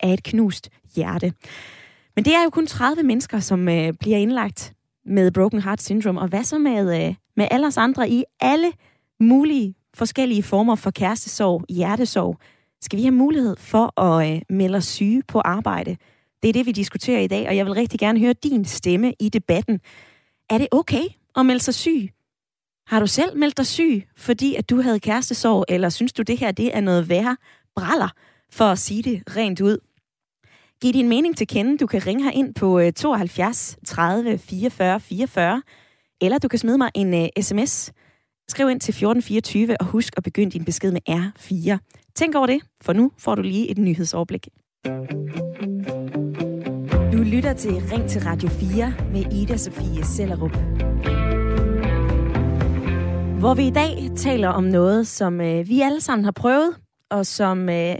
[0.00, 1.32] af et knust hjerte.
[2.16, 4.72] Men det er jo kun 30 mennesker, som øh, bliver indlagt
[5.06, 8.72] med broken heart syndrome, og hvad så med, øh, med alle os andre i alle
[9.20, 12.38] mulige forskellige former for kærestesorg, hjertesorg?
[12.80, 15.96] Skal vi have mulighed for at øh, melde os syge på arbejde?
[16.42, 19.14] Det er det, vi diskuterer i dag, og jeg vil rigtig gerne høre din stemme
[19.20, 19.80] i debatten.
[20.50, 21.04] Er det okay
[21.36, 22.10] at melde sig syg?
[22.90, 26.38] Har du selv meldt dig syg, fordi at du havde kærestesorg, eller synes du, det
[26.38, 27.36] her det er noget værre
[27.76, 28.08] braller?
[28.52, 29.78] for at sige det rent ud.
[30.82, 31.78] Giv din mening til kende.
[31.78, 35.62] Du kan ringe her ind på 72 30 44 44,
[36.20, 37.92] eller du kan smide mig en øh, uh, sms.
[38.48, 41.78] Skriv ind til 1424 og husk at begynde din besked med R4.
[42.14, 44.48] Tænk over det, for nu får du lige et nyhedsoverblik.
[47.12, 50.56] Du lytter til Ring til Radio 4 med Ida Sofie Sellerup.
[53.40, 56.76] Hvor vi i dag taler om noget, som øh, vi alle sammen har prøvet,
[57.10, 57.96] og som øh,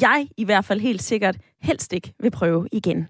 [0.00, 3.08] jeg i hvert fald helt sikkert helst ikke vil prøve igen.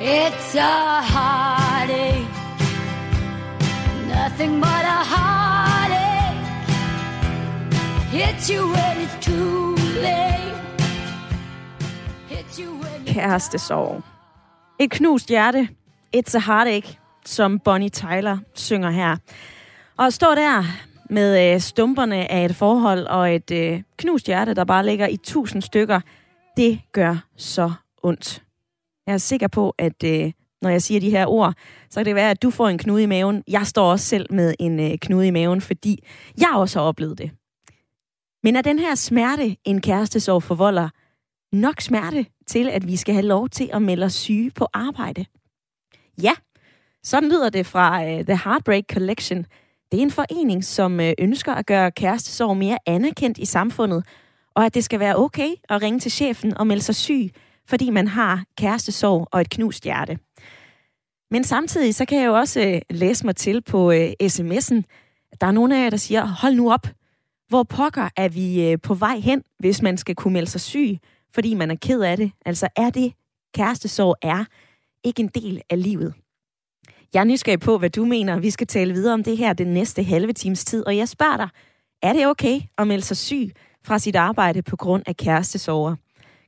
[0.00, 2.26] It's a heartache,
[4.08, 6.38] nothing but a heartache.
[8.10, 10.56] Hits you when it's too late.
[12.28, 14.02] Hits you when Kærestesorg.
[14.80, 15.68] Et knust hjerte.
[16.16, 19.16] It's a heartache, som Bonnie Tyler synger her.
[19.98, 20.64] Og at stå der
[21.10, 25.16] med øh, stumperne af et forhold og et øh, knust hjerte, der bare ligger i
[25.16, 26.00] tusind stykker,
[26.56, 28.42] det gør så ondt.
[29.06, 30.32] Jeg er sikker på, at øh,
[30.62, 31.54] når jeg siger de her ord,
[31.90, 33.44] så kan det være, at du får en knude i maven.
[33.48, 36.04] Jeg står også selv med en øh, knude i maven, fordi
[36.40, 37.30] jeg også har oplevet det.
[38.42, 40.88] Men er den her smerte, en kærestesorg forvolder,
[41.52, 45.24] nok smerte til, at vi skal have lov til at melde os syge på arbejde?
[46.22, 46.32] Ja,
[47.02, 49.46] sådan lyder det fra øh, The Heartbreak Collection.
[49.92, 54.04] Det er en forening, som øh, ønsker at gøre kærestesorg mere anerkendt i samfundet,
[54.54, 57.30] og at det skal være okay at ringe til chefen og melde sig syg,
[57.66, 60.18] fordi man har kærestesorg og et knust hjerte.
[61.30, 64.82] Men samtidig så kan jeg jo også øh, læse mig til på øh, uh, sms'en.
[65.40, 66.86] Der er nogle af jer, der siger, hold nu op.
[67.48, 70.98] Hvor pokker er vi uh, på vej hen, hvis man skal kunne melde sig syg,
[71.34, 72.32] fordi man er ked af det?
[72.46, 73.12] Altså er det
[73.54, 74.44] kærestesorg er
[75.04, 76.14] ikke en del af livet?
[77.14, 78.38] Jeg er nysgerrig på, hvad du mener.
[78.38, 81.36] Vi skal tale videre om det her den næste halve times tid, og jeg spørger
[81.36, 81.48] dig,
[82.02, 83.52] er det okay at melde sig syg
[83.84, 85.96] fra sit arbejde på grund af kærestesover?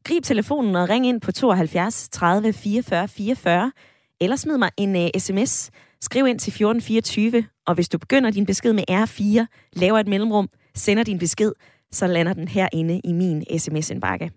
[0.05, 3.73] Grib telefonen og ring ind på 72 30 44 44,
[4.21, 5.71] eller smid mig en øh, uh, sms.
[6.01, 10.49] Skriv ind til 1424, og hvis du begynder din besked med R4, laver et mellemrum,
[10.75, 11.53] sender din besked,
[11.93, 14.31] så lander den herinde i min sms-indbakke.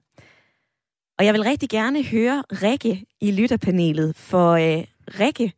[1.19, 4.83] Og jeg vil rigtig gerne høre Rikke i lytterpanelet, for uh,
[5.19, 5.53] Rikke,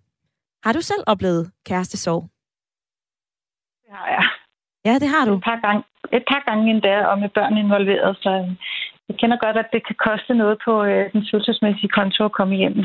[0.66, 2.24] har du selv oplevet kærestesorg?
[3.86, 4.24] Det har jeg.
[4.86, 5.34] Ja, det har du.
[5.36, 8.32] Et par gange, et par gange endda, og med børn involveret, så
[9.10, 12.56] jeg kender godt, at det kan koste noget på øh, den følelsesmæssige konto at komme
[12.56, 12.78] hjem.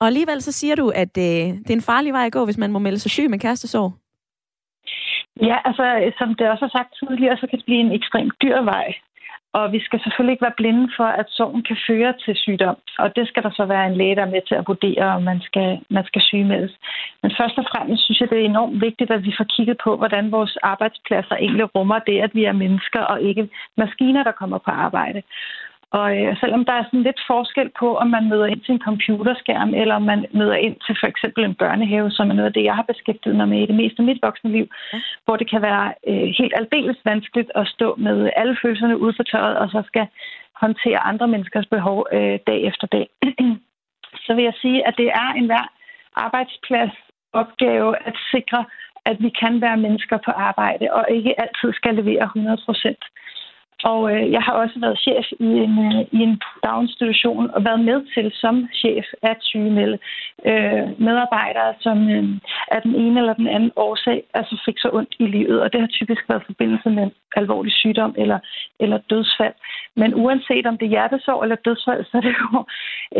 [0.00, 2.58] Og alligevel så siger du, at øh, det er en farlig vej at gå, hvis
[2.58, 3.92] man må melde sig syg med kærestesorg.
[5.48, 8.62] Ja, altså som det også har sagt tidligere, så kan det blive en ekstremt dyr
[8.62, 8.94] vej.
[9.58, 12.76] Og vi skal selvfølgelig ikke være blinde for, at sorgen kan føre til sygdom.
[12.98, 15.22] Og det skal der så være en læge, der er med til at vurdere, om
[15.22, 16.74] man skal, man skal sygemeldes.
[17.22, 19.96] Men først og fremmest synes jeg, det er enormt vigtigt, at vi får kigget på,
[19.96, 24.58] hvordan vores arbejdspladser egentlig rummer det, at vi er mennesker og ikke maskiner, der kommer
[24.58, 25.22] på arbejde.
[25.98, 28.86] Og øh, selvom der er sådan lidt forskel på, om man møder ind til en
[28.88, 32.52] computerskærm, eller om man møder ind til for eksempel en børnehave, som er noget af
[32.52, 34.98] det, jeg har beskæftiget mig med i det meste af mit voksne liv, ja.
[35.24, 39.22] hvor det kan være øh, helt aldeles vanskeligt at stå med alle følelserne ude for
[39.22, 40.06] tøjet, og så skal
[40.62, 43.06] håndtere andre menneskers behov øh, dag efter dag.
[44.24, 45.66] så vil jeg sige, at det er en hver
[46.16, 46.94] arbejdsplads
[47.32, 48.64] opgave at sikre,
[49.04, 53.04] at vi kan være mennesker på arbejde, og ikke altid skal levere 100 procent.
[53.90, 57.80] Og øh, jeg har også været chef i en, øh, i en daginstitution og været
[57.80, 59.98] med til som chef at sygemelde
[60.50, 62.24] øh, medarbejdere, som øh,
[62.74, 65.60] af den ene eller den anden årsag altså fik så ondt i livet.
[65.62, 68.38] Og det har typisk været i forbindelse med alvorlig sygdom eller,
[68.80, 69.54] eller dødsfald.
[69.96, 72.64] Men uanset om det er hjertesorg eller dødsfald, så er det jo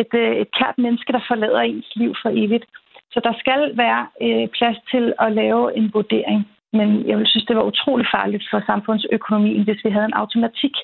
[0.03, 2.65] et, øh, et kært menneske, der forlader ens liv for evigt.
[3.13, 6.49] Så der skal være øh, plads til at lave en vurdering.
[6.79, 10.75] Men jeg vil synes, det var utrolig farligt for samfundsøkonomien, hvis vi havde en automatik,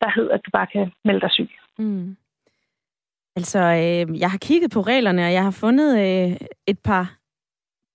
[0.00, 1.50] der hed, at du bare kan melde dig syg.
[1.78, 2.16] Mm.
[3.36, 6.36] Altså, øh, jeg har kigget på reglerne, og jeg har fundet øh,
[6.66, 7.18] et par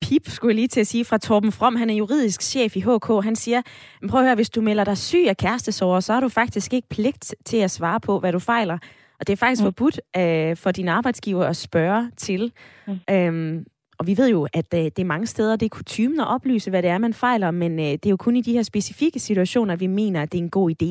[0.01, 1.75] pip, skulle jeg lige til at sige, fra Torben From.
[1.75, 3.23] Han er juridisk chef i HK.
[3.23, 3.61] Han siger,
[4.09, 6.89] prøv at høre, hvis du melder dig syg af kærestesorger, så har du faktisk ikke
[6.89, 8.77] pligt til at svare på, hvad du fejler.
[9.19, 9.65] Og det er faktisk mm.
[9.65, 12.51] forbudt øh, for din arbejdsgiver at spørge til.
[12.87, 12.99] Mm.
[13.09, 13.65] Øhm,
[14.03, 16.69] og vi ved jo, at øh, det er mange steder, det er kutumen at oplyse,
[16.69, 19.19] hvad det er, man fejler, men øh, det er jo kun i de her specifikke
[19.19, 20.89] situationer, vi mener, at det er en god idé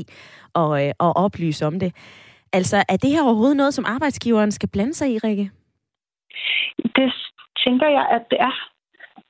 [0.63, 1.93] at, øh, at oplyse om det.
[2.53, 5.51] Altså, er det her overhovedet noget, som arbejdsgiveren skal blande sig i, Rikke?
[6.97, 7.13] Det
[7.65, 8.72] tænker jeg, at det er.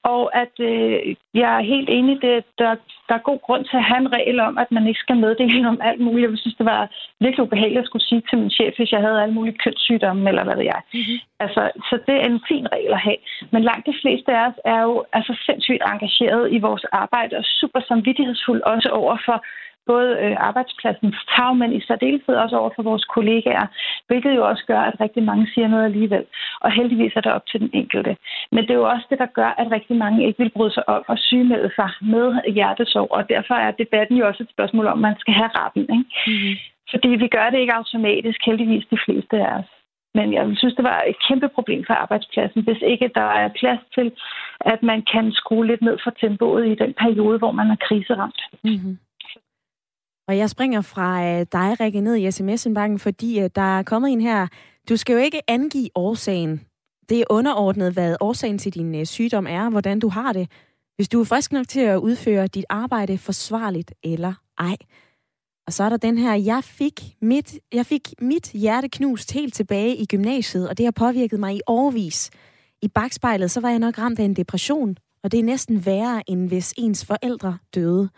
[0.04, 2.70] Og at øh, jeg er helt enig, det, der,
[3.08, 5.68] der er god grund til at have en regel om, at man ikke skal meddele
[5.72, 6.30] om alt muligt.
[6.30, 6.82] Jeg synes, det var
[7.20, 10.44] virkelig ubehageligt at skulle sige til min chef, hvis jeg havde alle mulige kønssygdomme, eller
[10.44, 10.80] hvad ved jeg.
[10.94, 11.18] Mm-hmm.
[11.44, 13.20] Altså, så det er en fin regel at have.
[13.52, 17.44] Men langt de fleste af os er jo altså sindssygt engageret i vores arbejde, og
[17.44, 19.44] super samvittighedsfuld også over for
[19.86, 23.66] både øh, arbejdspladsens tag, men i særdeleshed også over for vores kollegaer,
[24.06, 26.24] hvilket jo også gør, at rigtig mange siger noget alligevel.
[26.60, 28.16] Og heldigvis er det op til den enkelte.
[28.52, 30.88] Men det er jo også det, der gør, at rigtig mange ikke vil bryde sig
[30.88, 34.98] om og sygemelde sig med hjertesorg, og derfor er debatten jo også et spørgsmål om,
[34.98, 35.82] at man skal have retten.
[35.82, 36.04] Ikke?
[36.26, 36.54] Mm-hmm.
[36.90, 39.70] Fordi vi gør det ikke automatisk, heldigvis de fleste af os.
[40.14, 43.80] Men jeg synes, det var et kæmpe problem for arbejdspladsen, hvis ikke der er plads
[43.94, 44.12] til,
[44.60, 48.40] at man kan skrue lidt ned for tempoet i den periode, hvor man er kriseramt.
[48.64, 48.98] Mm-hmm.
[50.28, 54.12] Og jeg springer fra øh, dig, Rikke, ned i sms-indbakken, fordi øh, der er kommet
[54.12, 54.46] en her.
[54.88, 56.60] Du skal jo ikke angive årsagen.
[57.08, 60.50] Det er underordnet, hvad årsagen til din øh, sygdom er, hvordan du har det.
[60.96, 64.76] Hvis du er frisk nok til at udføre dit arbejde forsvarligt eller ej.
[65.66, 69.54] Og så er der den her, jeg fik mit, jeg fik mit hjerte knust helt
[69.54, 72.30] tilbage i gymnasiet, og det har påvirket mig i årvis.
[72.82, 76.30] I bagspejlet, så var jeg nok ramt af en depression, og det er næsten værre,
[76.30, 78.08] end hvis ens forældre døde.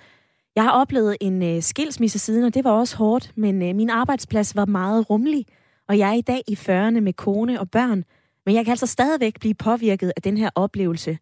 [0.56, 3.90] Jeg har oplevet en øh, skilsmisse siden, og det var også hårdt, men øh, min
[3.90, 5.46] arbejdsplads var meget rummelig,
[5.88, 8.04] og jeg er i dag i 40'erne med kone og børn,
[8.46, 11.18] men jeg kan altså stadigvæk blive påvirket af den her oplevelse.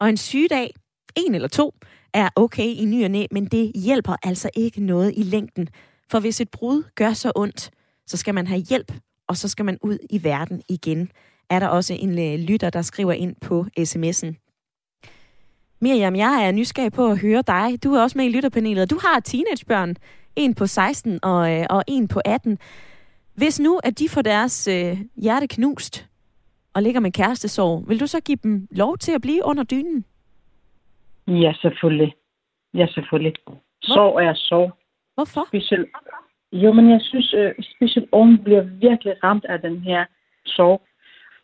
[0.00, 0.74] Og en sygedag,
[1.16, 1.74] en eller to,
[2.14, 5.68] er okay i ny og næ, men det hjælper altså ikke noget i længden.
[6.10, 7.70] For hvis et brud gør så ondt,
[8.06, 8.92] så skal man have hjælp,
[9.28, 11.10] og så skal man ud i verden igen.
[11.50, 14.45] Er der også en øh, lytter, der skriver ind på sms'en.
[15.80, 17.84] Miriam, jeg er nysgerrig på at høre dig.
[17.84, 19.96] Du er også med i lytterpanelet, og du har teenagebørn.
[20.36, 22.58] En på 16 og, øh, og en på 18.
[23.36, 26.08] Hvis nu, at de får deres øh, hjerte knust
[26.74, 30.04] og ligger med kærestesorg, vil du så give dem lov til at blive under dynen?
[31.28, 32.14] Ja, selvfølgelig.
[32.74, 33.34] Ja, selvfølgelig.
[33.82, 34.72] Sorg er sorg.
[35.14, 35.46] Hvorfor?
[35.48, 35.88] Specielt,
[36.52, 40.04] jo, men jeg synes, uh, specielt unge bliver virkelig ramt af den her
[40.46, 40.82] sorg.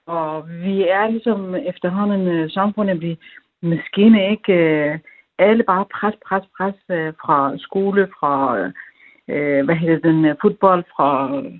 [0.07, 3.19] Og vi er ligesom efterhånden uh, samfundet, vi
[3.63, 4.53] maskine ikke
[4.93, 4.99] uh,
[5.39, 11.37] alle bare pres, pres, pres uh, fra skole, fra uh, hvad hedder den, fodbold, fra
[11.37, 11.53] uh,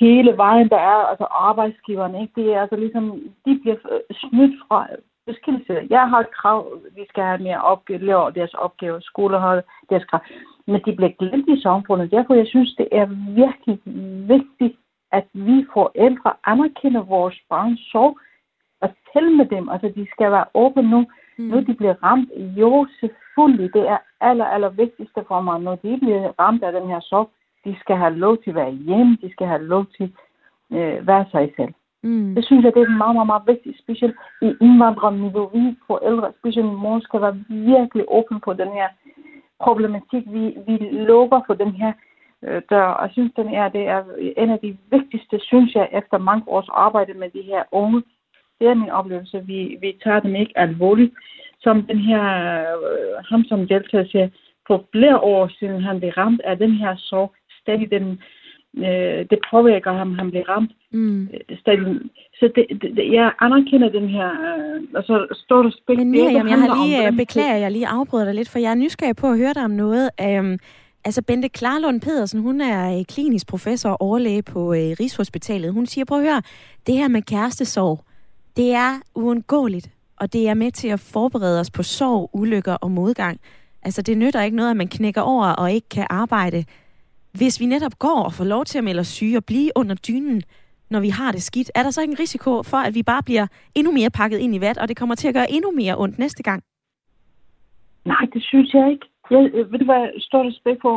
[0.00, 2.32] hele vejen, der er, altså arbejdsgiverne, ikke?
[2.36, 3.76] Det er altså ligesom, de bliver
[4.12, 4.86] snydt fra
[5.26, 5.86] beskyttelse.
[5.90, 10.20] Jeg har et krav, vi skal have mere opgave, deres opgave, skoler har deres krav.
[10.66, 12.10] Men de bliver glemt i samfundet.
[12.10, 13.06] Derfor jeg synes, det er
[13.42, 13.78] virkelig
[14.34, 14.76] vigtigt,
[15.12, 18.18] at vi forældre anerkender vores barns sorg
[18.84, 19.68] og tælle med dem.
[19.68, 21.00] Altså, de skal være åbne nu.
[21.38, 21.44] Mm.
[21.44, 22.30] Nu de bliver ramt.
[22.60, 23.74] Jo, selvfølgelig.
[23.74, 25.60] Det er aller, aller vigtigste for mig.
[25.60, 27.30] Når de bliver ramt af den her sorg,
[27.64, 29.18] de skal have lov til at være hjemme.
[29.22, 30.12] De skal have lov til
[30.70, 31.74] at øh, være sig selv.
[32.02, 32.34] Mm.
[32.34, 35.46] Det synes jeg, det er meget, meget, meget vigtigt, specielt i indvandrerniveau.
[35.54, 38.88] Vi forældre, specielt mor, skal være virkelig åben på den her
[39.60, 40.24] problematik.
[40.26, 40.76] Vi, vi
[41.10, 41.92] lukker for den her
[42.42, 44.02] øh, dør, og synes, den er, det er
[44.36, 48.02] en af de vigtigste, synes jeg, efter mange års arbejde med de her unge.
[48.60, 49.42] Det er min oplevelse.
[49.46, 51.12] Vi, vi tager dem ikke alvorligt.
[51.60, 52.24] Som den her,
[52.90, 54.28] øh, ham som deltager siger,
[54.66, 58.18] for flere år siden han blev ramt af den her sorg, stadig den
[58.76, 60.72] øh, det påvirker ham, han bliver ramt.
[60.92, 61.22] Mm.
[61.22, 61.56] Øh,
[62.38, 65.96] så det, det, jeg anerkender den her, øh, og så står der spil.
[65.96, 68.74] Men Miriam, jeg har lige, om, beklager, jeg lige afbryder dig lidt, for jeg er
[68.74, 70.10] nysgerrig på at høre dig om noget.
[70.38, 70.58] Um,
[71.04, 75.72] altså Bente Klarlund Pedersen, hun er øh, klinisk professor og overlæge på uh, Rigshospitalet.
[75.72, 76.42] Hun siger, prøv at høre,
[76.86, 77.98] det her med kærestesorg,
[78.56, 82.90] det er uundgåeligt, og det er med til at forberede os på sorg, ulykker og
[82.90, 83.40] modgang.
[83.82, 86.64] Altså det nytter ikke noget, at man knækker over og ikke kan arbejde
[87.38, 89.94] hvis vi netop går og får lov til at melde os syge og blive under
[89.94, 90.42] dynen,
[90.90, 93.22] når vi har det skidt, er der så ikke en risiko for, at vi bare
[93.22, 95.98] bliver endnu mere pakket ind i vat, og det kommer til at gøre endnu mere
[95.98, 96.62] ondt næste gang?
[98.04, 99.06] Nej, det synes jeg ikke.
[99.30, 99.38] Jeg
[99.70, 100.96] ved du hvad, stor respekt for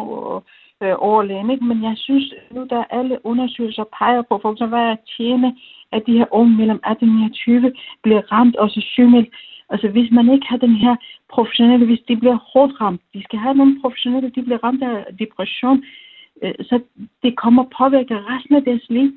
[0.83, 1.65] øh, overlægen, ikke?
[1.65, 5.55] men jeg synes nu, der alle undersøgelser peger på, for eksempel, hvad er tjene,
[5.91, 9.29] at de her unge mellem 18 og 20 bliver ramt og så sygemeldt.
[9.69, 10.95] Altså hvis man ikke har den her
[11.33, 15.05] professionelle, hvis de bliver hårdt ramt, de skal have nogle professionelle, de bliver ramt af
[15.19, 15.83] depression,
[16.43, 16.81] Øh, så
[17.23, 19.11] det kommer påvirke resten af deres liv.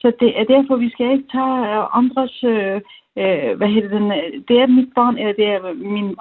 [0.00, 2.80] Så det er derfor, vi skal ikke tage øh, andres, øh,
[3.22, 6.16] øh, hvad hedder den, øh, det er mit barn, eller det er min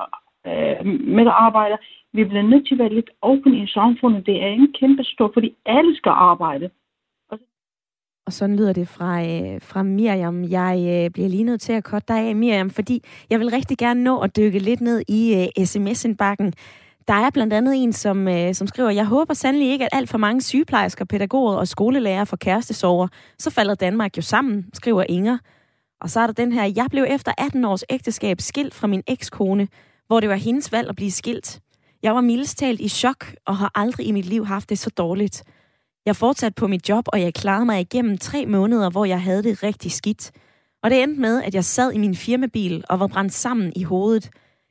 [0.48, 0.86] øh,
[1.18, 1.78] medarbejder.
[2.14, 4.26] Vi bliver nødt til at være lidt åbne i samfundet.
[4.26, 6.70] Det er en kæmpe stor, fordi alle skal arbejde.
[8.26, 10.44] Og sådan lyder det fra, øh, fra Miriam.
[10.44, 13.78] Jeg øh, bliver lige nødt til at korte dig af, Miriam, fordi jeg vil rigtig
[13.78, 16.54] gerne nå at dykke lidt ned i øh, sms-indbakken.
[17.08, 20.10] Der er blandt andet en, som, øh, som skriver, jeg håber sandelig ikke, at alt
[20.10, 23.08] for mange sygeplejersker, pædagoger og skolelærer får kærestesover.
[23.38, 25.38] Så falder Danmark jo sammen, skriver Inger.
[26.02, 29.04] Og så er der den her, jeg blev efter 18 års ægteskab skilt fra min
[29.08, 29.68] ekskone,
[30.12, 31.62] hvor det var hendes valg at blive skilt.
[32.04, 34.90] Jeg var mildest talt i chok og har aldrig i mit liv haft det så
[34.90, 35.44] dårligt.
[36.06, 39.44] Jeg fortsatte på mit job, og jeg klarede mig igennem tre måneder, hvor jeg havde
[39.44, 40.32] det rigtig skidt.
[40.84, 43.84] Og det endte med, at jeg sad i min firmabil og var brændt sammen i
[43.84, 44.30] hovedet.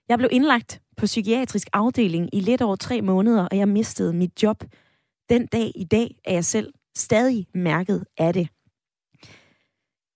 [0.09, 4.43] Jeg blev indlagt på psykiatrisk afdeling i lidt over tre måneder, og jeg mistede mit
[4.43, 4.65] job.
[5.31, 8.49] Den dag i dag er jeg selv stadig mærket af det.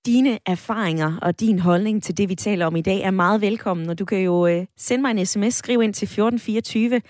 [0.07, 3.91] Dine erfaringer og din holdning til det, vi taler om i dag, er meget velkommen,
[3.91, 7.01] og du kan jo øh, sende mig en sms, skriv ind til 1424.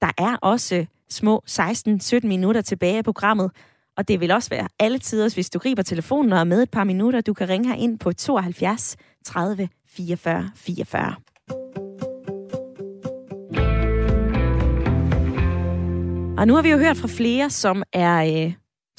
[0.00, 3.50] Der er også små 16-17 minutter tilbage af programmet,
[3.96, 6.70] og det vil også være alle tider, hvis du griber telefonen og er med et
[6.70, 7.20] par minutter.
[7.20, 11.14] Du kan ringe her ind på 72 30 44 44.
[16.38, 18.52] Og nu har vi jo hørt fra flere, som er øh,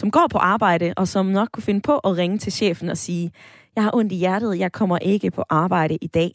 [0.03, 2.97] som går på arbejde, og som nok kunne finde på at ringe til chefen og
[2.97, 3.31] sige,
[3.75, 6.31] jeg har ondt i hjertet, jeg kommer ikke på arbejde i dag.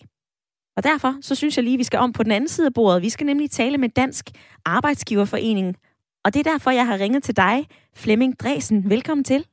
[0.77, 3.03] Og derfor så synes jeg lige, vi skal om på den anden side af bordet.
[3.03, 4.31] Vi skal nemlig tale med Dansk
[4.65, 5.77] Arbejdsgiverforening.
[6.25, 7.67] Og det er derfor, jeg har ringet til dig,
[7.97, 8.91] Flemming Dresen.
[8.91, 9.47] Velkommen til.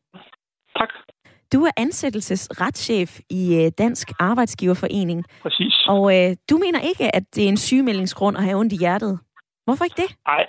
[0.77, 0.89] Tak.
[1.53, 5.25] Du er ansættelsesretschef i øh, Dansk Arbejdsgiverforening.
[5.41, 5.85] Præcis.
[5.87, 9.19] Og øh, du mener ikke, at det er en sygemeldingsgrund at have ondt i hjertet.
[9.65, 10.15] Hvorfor ikke det?
[10.27, 10.45] Nej,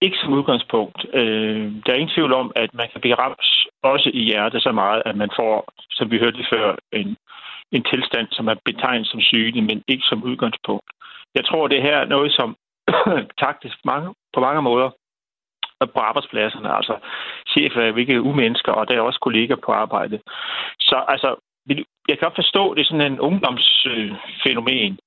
[0.00, 1.06] ikke som udgangspunkt.
[1.14, 3.50] Øh, der er ingen tvivl om, at man kan blive ramt
[3.82, 7.16] også i hjertet så meget, at man får, som vi hørte før, en,
[7.72, 10.86] en tilstand, som er betegnet som sygelig, men ikke som udgangspunkt.
[11.34, 12.56] Jeg tror, det her er noget, som
[13.44, 14.90] taktisk mange, på mange måder
[15.94, 16.76] på arbejdspladserne.
[16.76, 16.94] Altså,
[17.48, 20.20] chefer hvilke umennesker, og der er også kolleger på arbejde.
[20.80, 21.36] Så altså,
[22.08, 24.98] jeg kan godt forstå, det er sådan en ungdomsfænomen,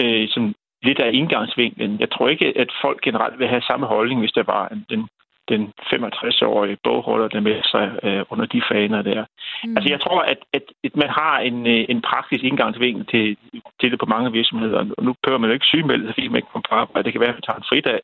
[0.00, 2.00] øh, som lidt af indgangsvinklen.
[2.00, 5.08] Jeg tror ikke, at folk generelt vil have samme holdning, hvis der var den,
[5.48, 9.24] den 65-årige bogholder, der med sig øh, under de faner der.
[9.64, 9.76] Mm.
[9.76, 13.36] Altså, jeg tror, at, at, at man har en, øh, en praktisk indgangsvinkel til,
[13.80, 14.78] til det på mange virksomheder.
[14.98, 17.04] Og nu behøver man jo ikke sygemelde fordi man ikke kommer på arbejde.
[17.04, 18.00] Det kan være, at man tager en fridag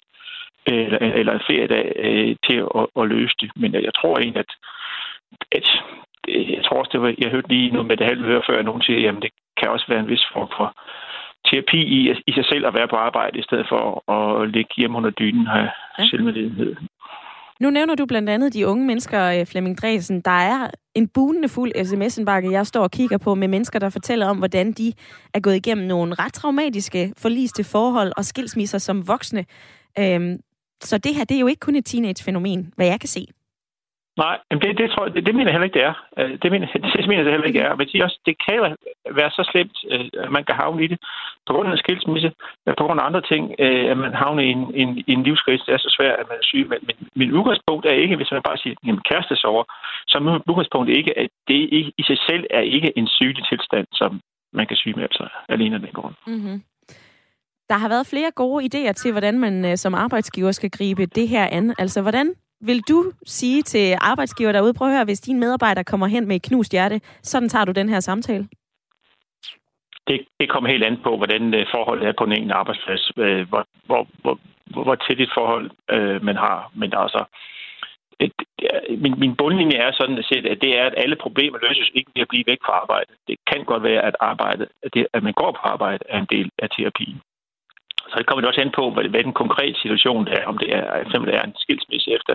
[0.67, 3.51] eller, eller en feriedag øh, til at, at løse det.
[3.57, 4.53] Men jeg, tror egentlig, at,
[5.53, 5.69] at
[6.29, 8.65] jeg tror også, det var, jeg hørte lige noget med det halve høre før, at
[8.65, 10.75] nogen siger, at det kan også være en vis form for
[11.55, 13.83] terapi i, i sig selv at være på arbejde, i stedet for
[14.17, 16.09] at ligge hjemme under dynen og have ja.
[16.11, 16.77] selvmedlidenhed.
[17.61, 20.21] Nu nævner du blandt andet de unge mennesker, øh, Flemming Dresen.
[20.21, 24.27] Der er en bunende fuld sms-indbakke, jeg står og kigger på med mennesker, der fortæller
[24.27, 24.93] om, hvordan de
[25.35, 29.45] er gået igennem nogle ret traumatiske, forliste forhold og skilsmisser som voksne.
[29.99, 30.37] Øhm,
[30.81, 33.27] så det her, det er jo ikke kun et teenage-fænomen, hvad jeg kan se.
[34.17, 35.95] Nej, men det, det, tror jeg, det, det mener jeg heller ikke, det er.
[36.19, 37.75] Øh, det mener, det mener jeg heller ikke er.
[37.75, 38.63] Men det, også, det kan jo
[39.21, 40.99] være så slemt, øh, at man kan havne i det
[41.47, 42.31] på grund af skilsmisse,
[42.79, 45.75] på grund af andre ting, øh, at man havner i en, en, en livskrise, det
[45.75, 46.67] er så svært, at man er syg.
[46.71, 49.65] Men, men min udgangspunkt er ikke, hvis man bare siger, at kæreste sover,
[50.09, 51.61] så er min udgangspunkt ikke, at det
[52.01, 54.21] i sig selv er ikke en sygelig tilstand, som
[54.53, 56.15] man kan syge med sig alene af den grund.
[56.27, 56.63] Mm-hmm.
[57.71, 61.47] Der har været flere gode idéer til, hvordan man som arbejdsgiver skal gribe det her
[61.53, 61.75] an.
[61.79, 62.35] Altså, hvordan
[62.67, 66.37] vil du sige til arbejdsgiver derude, prøv at høre, hvis din medarbejder kommer hen med
[66.37, 68.49] et knust hjerte, sådan tager du den her samtale?
[70.09, 73.49] Det, det kommer helt an på, hvordan øh, forholdet er på den enkelt arbejdsplads, øh,
[73.49, 74.39] hvor, hvor, hvor,
[74.83, 76.71] hvor tæt et forhold øh, man har.
[76.75, 77.45] Men altså, så
[79.03, 82.23] min, min bundlinje er sådan set, at det er, at alle problemer løses ikke ved
[82.23, 83.11] at blive væk fra arbejde.
[83.29, 86.27] Det kan godt være, at arbejde, at, det, at man går på arbejde, er en
[86.31, 87.21] del af terapien.
[88.15, 90.43] Så det kommer det også an på, hvad, hvad den konkrete situation er.
[90.47, 92.35] Om det er, eksempel er en skilsmisse efter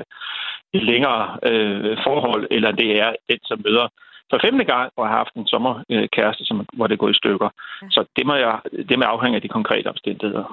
[0.73, 3.87] et længere øh, forhold, eller det er den, som møder
[4.29, 7.49] for femte gang og har haft en sommerkæreste, som, hvor det går i stykker.
[7.81, 7.87] Ja.
[7.91, 8.59] Så det må, jeg,
[8.89, 10.45] det må afhænge af de konkrete omstændigheder.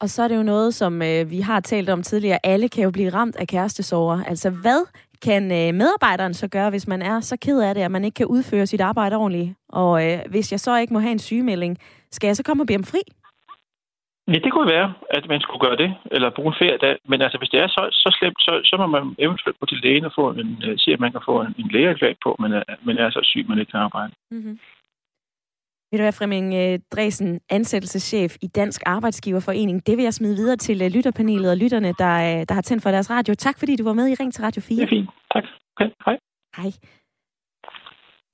[0.00, 2.38] Og så er det jo noget, som øh, vi har talt om tidligere.
[2.44, 4.24] Alle kan jo blive ramt af kærestesover.
[4.24, 4.86] Altså, hvad
[5.22, 8.14] kan øh, medarbejderen så gøre, hvis man er så ked af det, at man ikke
[8.14, 9.54] kan udføre sit arbejde ordentligt?
[9.68, 11.78] Og øh, hvis jeg så ikke må have en sygemelding,
[12.10, 12.98] skal jeg så komme og bede om fri?
[14.32, 16.96] Ja, det kunne være, at man skulle gøre det, eller bruge en feriedag.
[17.10, 19.80] Men altså, hvis det er så, så slemt, så, så må man eventuelt gå til
[19.82, 22.50] lægen og få en, uh, sige, at man kan få en, en lægeerklæring på, men,
[22.52, 24.12] uh, men er så syg, man ikke kan arbejde.
[24.30, 24.58] Mm-hmm.
[25.90, 29.86] Vil du være Flemming øh, Dresen, ansættelseschef i Dansk Arbejdsgiverforening.
[29.86, 33.10] Det vil jeg smide videre til lytterpanelet og lytterne, der, der har tændt for deres
[33.10, 33.34] radio.
[33.34, 34.76] Tak fordi du var med i Ring til Radio 4.
[34.76, 35.10] Det er fint.
[35.34, 35.44] Tak.
[35.76, 35.90] Okay.
[36.06, 36.16] Hej.
[36.56, 36.70] Hej.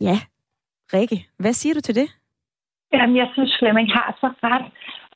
[0.01, 0.17] Ja,
[0.95, 2.09] Rikke, hvad siger du til det?
[2.93, 4.67] Jamen, jeg synes, Flemming har så ret.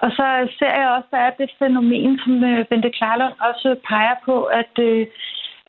[0.02, 0.26] Og så
[0.58, 4.44] ser jeg også, at der er det fænomen, som øh, Bente Klarlund også peger på,
[4.44, 5.06] at, øh,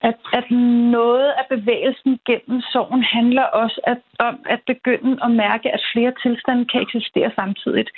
[0.01, 0.51] at, at
[0.97, 6.13] noget af bevægelsen gennem sorgen handler også at, om at begynde at mærke, at flere
[6.23, 7.89] tilstande kan eksistere samtidigt.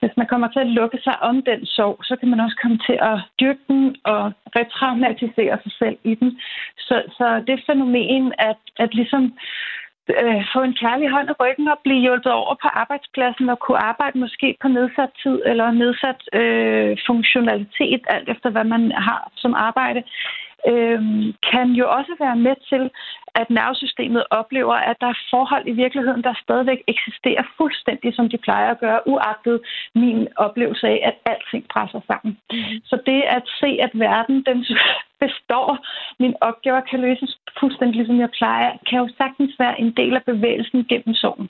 [0.00, 2.78] Hvis man kommer til at lukke sig om den sorg, så kan man også komme
[2.88, 6.40] til at dyrke den og retraumatisere sig selv i den.
[6.78, 9.32] Så, så det fænomen, at, at ligesom
[10.08, 13.84] øh, få en kærlig hånd i ryggen og blive hjulpet over på arbejdspladsen og kunne
[13.90, 19.54] arbejde måske på nedsat tid eller nedsat øh, funktionalitet, alt efter hvad man har som
[19.54, 20.02] arbejde,
[20.72, 21.00] øh,
[21.50, 22.90] kan jo også være med til,
[23.40, 28.38] at nervesystemet oplever, at der er forhold i virkeligheden, der stadigvæk eksisterer fuldstændig, som de
[28.38, 29.60] plejer at gøre, uagtet
[29.94, 32.38] min oplevelse af, at alting presser sammen.
[32.52, 32.80] Mm.
[32.84, 34.58] Så det at se, at verden den
[35.24, 35.68] består,
[36.22, 40.24] min opgaver kan løses fuldstændig ligesom jeg plejer, kan jo sagtens være en del af
[40.24, 41.48] bevægelsen gennem sorgen.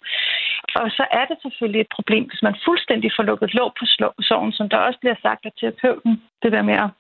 [0.74, 3.84] Og så er det selvfølgelig et problem, hvis man fuldstændig får lukket låg på
[4.28, 6.90] sorgen, som der også bliver sagt af terapeuten, det der med at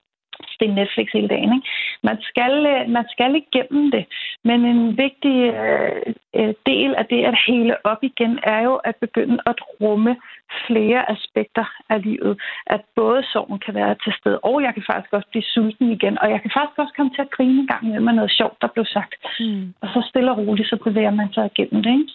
[0.60, 1.52] er Netflix hele dagen.
[1.56, 1.68] Ikke?
[2.08, 4.04] Man, skal, øh, man skal igennem det,
[4.48, 6.02] men en vigtig øh,
[6.38, 10.12] øh, del af det at hele op igen er jo at begynde at rumme
[10.66, 12.34] flere aspekter af livet.
[12.66, 16.18] At både sorgen kan være til stede, og jeg kan faktisk også blive sulten igen,
[16.22, 18.68] og jeg kan faktisk også komme til at grine en gang med noget sjovt, der
[18.74, 19.20] blev sagt.
[19.40, 19.74] Mm.
[19.82, 21.92] Og så stille og roligt, så bevæger man sig igennem det.
[22.00, 22.12] Ikke?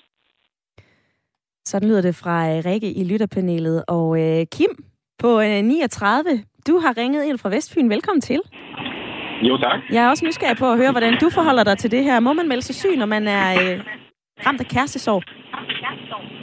[1.66, 2.38] Sådan lyder det fra
[2.70, 3.84] Rikke i lytterpanelet.
[3.88, 4.74] Og øh, Kim
[5.24, 6.30] på øh, 39
[6.68, 7.90] du har ringet ind fra Vestfyn.
[7.90, 8.42] Velkommen til.
[9.42, 9.80] Jo, tak.
[9.92, 12.20] Jeg er også nysgerrig på at høre, hvordan du forholder dig til det her.
[12.20, 13.80] Må man melde sig syg, når man er øh,
[14.46, 15.24] ramt af kærestesorg?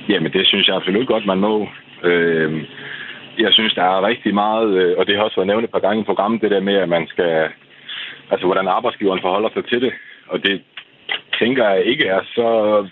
[0.08, 1.68] Jamen, det synes jeg absolut godt, man må.
[2.02, 2.64] Øh,
[3.38, 5.86] jeg synes, der er rigtig meget, øh, og det har også været nævnt et par
[5.86, 7.48] gange i programmet, det der med, at man skal,
[8.30, 9.92] altså hvordan arbejdsgiveren forholder sig til det.
[10.28, 10.62] Og det
[11.40, 12.48] tænker jeg ikke er så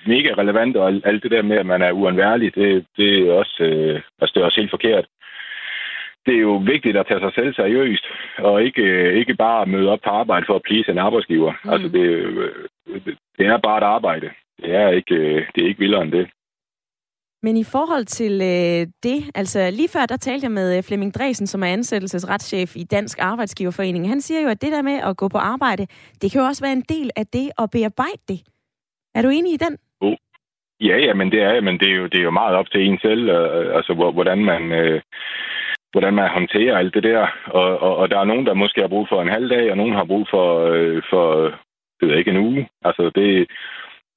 [0.07, 3.57] mega relevant, og alt det der med, at man er uanværlig, det, det er også,
[3.61, 5.05] øh, altså, det er også helt forkert
[6.27, 8.05] det er jo vigtigt at tage sig selv seriøst,
[8.39, 11.53] og ikke, ikke bare møde op på arbejde for at please en arbejdsgiver.
[11.65, 11.71] Mm.
[11.71, 12.09] Altså, det,
[13.39, 14.31] det er bare et arbejde.
[14.63, 15.19] Det er ikke,
[15.55, 16.29] det er ikke vildere end det.
[17.43, 21.15] Men i forhold til øh, det, altså lige før, der talte jeg med øh, Flemming
[21.15, 24.09] Dresen, som er ansættelsesretschef i Dansk Arbejdsgiverforening.
[24.09, 25.87] Han siger jo, at det der med at gå på arbejde,
[26.23, 28.41] det kan jo også være en del af det at bearbejde det.
[29.15, 29.79] Er du enig i den?
[30.01, 30.17] Oh.
[30.81, 32.81] Ja, ja, men det er, men det er, jo, det er jo meget op til
[32.87, 34.73] en selv, øh, altså hvordan man...
[34.73, 35.01] Øh,
[35.95, 37.21] hvordan man håndterer alt det der.
[37.47, 39.77] Og, og, og der er nogen, der måske har brug for en halv dag, og
[39.77, 41.25] nogen har brug for, øh, for
[41.99, 42.69] det ved ikke, en uge.
[42.85, 43.29] Altså det,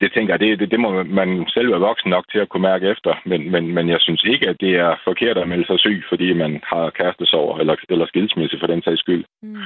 [0.01, 2.67] det tænker jeg, det, det, det må man selv være voksen nok til at kunne
[2.71, 3.11] mærke efter.
[3.25, 6.33] Men, men, men jeg synes ikke, at det er forkert at melde sig syg, fordi
[6.33, 9.25] man har kærestesorg eller, eller skilsmisse for den sags skyld.
[9.41, 9.57] Mm.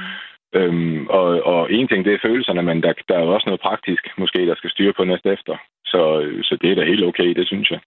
[0.54, 3.60] Øhm, og, og en ting, det er følelserne, men der, der er jo også noget
[3.60, 5.56] praktisk, måske, der skal styre på næste efter.
[5.84, 6.00] Så,
[6.42, 7.80] så det er da helt okay, det synes jeg.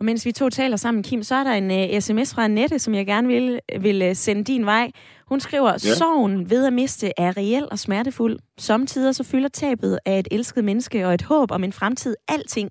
[0.00, 2.78] Og mens vi to taler sammen, Kim, så er der en uh, sms fra Annette,
[2.78, 4.90] som jeg gerne vil, vil uh, sende din vej.
[5.28, 5.78] Hun skriver, ja.
[5.78, 8.38] sorgen ved at miste er reel og smertefuld.
[8.58, 12.70] Samtidig så fylder tabet af et elsket menneske og et håb om en fremtid alting.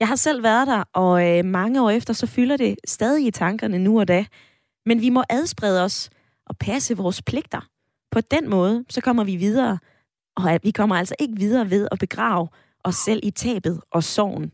[0.00, 3.30] Jeg har selv været der, og uh, mange år efter, så fylder det stadig i
[3.30, 4.24] tankerne nu og da.
[4.86, 6.10] Men vi må adsprede os
[6.46, 7.68] og passe vores pligter.
[8.10, 9.78] På den måde, så kommer vi videre.
[10.36, 12.48] Og vi kommer altså ikke videre ved at begrave
[12.84, 14.52] os selv i tabet og sorgen.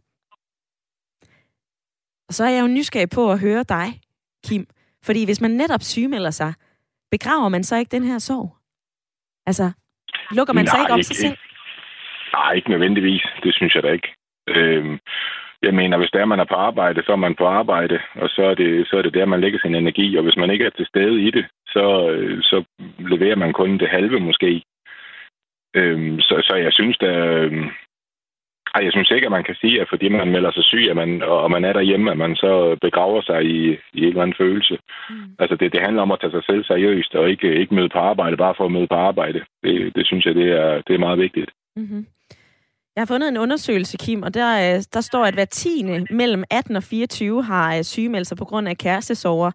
[2.29, 3.87] Og så er jeg jo nysgerrig på at høre dig,
[4.47, 4.66] Kim.
[5.07, 6.53] Fordi hvis man netop sygemelder sig,
[7.11, 8.57] begraver man så ikke den her sorg?
[9.47, 9.72] Altså,
[10.37, 11.37] lukker man Nej, sig ikke op ikke, sig selv?
[12.33, 13.24] Nej, ikke nødvendigvis.
[13.43, 14.14] Det synes jeg da ikke.
[14.49, 14.99] Øhm,
[15.62, 18.43] jeg mener, hvis der man er på arbejde, så er man på arbejde, og så
[18.43, 20.16] er det, så er det der, man lægger sin energi.
[20.16, 22.64] Og hvis man ikke er til stede i det, så, øh, så
[22.99, 24.62] leverer man kun det halve måske.
[25.74, 27.14] Øhm, så, så jeg synes, der,
[28.75, 30.97] ej, jeg synes ikke, at man kan sige, at fordi man melder sig syg, at
[30.97, 33.59] man, og man er derhjemme, at man så begraver sig i,
[33.99, 34.79] i en eller anden følelse.
[35.11, 35.16] Mm.
[35.39, 37.99] Altså, det, det handler om at tage sig selv seriøst, og ikke, ikke møde på
[37.99, 39.41] arbejde, bare for at møde på arbejde.
[39.64, 41.51] Det, det synes jeg, det er, det er meget vigtigt.
[41.77, 42.07] Mm-hmm.
[42.97, 46.45] Jeg har fundet en undersøgelse, Kim, og der, øh, der står, at hver tiende mellem
[46.51, 49.51] 18 og 24 har øh, sygemeldt sig på grund af kærestesover.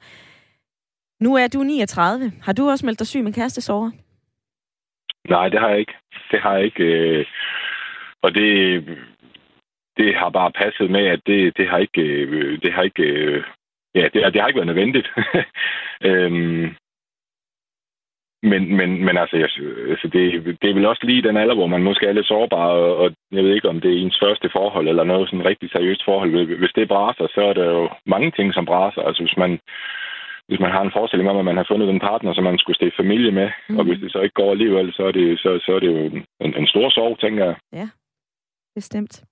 [1.20, 2.32] Nu er du 39.
[2.44, 3.92] Har du også meldt dig syg med kærestesover?
[5.30, 5.94] Nej, det har jeg ikke.
[6.32, 7.26] Det har jeg ikke.
[8.24, 8.84] Og det,
[9.98, 13.44] det har bare passet med, at det, det har ikke, øh, det har ikke, øh,
[13.96, 15.08] ja, det, det har ikke været nødvendigt.
[16.10, 16.76] øhm,
[18.52, 19.50] men, men, men altså, jeg,
[19.90, 20.24] altså det,
[20.62, 23.12] det er vel også lige den alder, hvor man måske er lidt sårbar, og, og
[23.32, 26.58] jeg ved ikke, om det er ens første forhold, eller noget sådan rigtig seriøst forhold.
[26.58, 29.02] Hvis det braser, så er der jo mange ting, som braser.
[29.02, 29.60] Altså, hvis man,
[30.48, 32.76] hvis man har en forestilling om, at man har fundet en partner, som man skulle
[32.76, 33.78] stifte familie med, mm.
[33.78, 36.00] og hvis det så ikke går alligevel, så er det, så, så er det jo
[36.46, 37.56] en, en stor sorg, tænker jeg.
[37.74, 37.88] Ja.
[38.76, 39.24] Bestemt.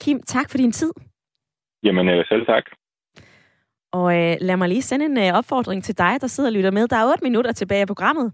[0.00, 0.92] Kim, tak for din tid.
[1.82, 2.64] Jamen, øh, selv tak.
[3.92, 6.70] Og øh, lad mig lige sende en øh, opfordring til dig, der sidder og lytter
[6.70, 6.88] med.
[6.88, 8.32] Der er 8 minutter tilbage af programmet.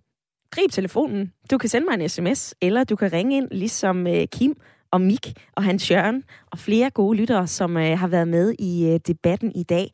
[0.51, 1.33] Grib telefonen.
[1.51, 4.55] Du kan sende mig en sms, eller du kan ringe ind, ligesom øh, Kim
[4.91, 8.93] og Mik og Hans Jørgen og flere gode lyttere, som øh, har været med i
[8.93, 9.91] øh, debatten i dag.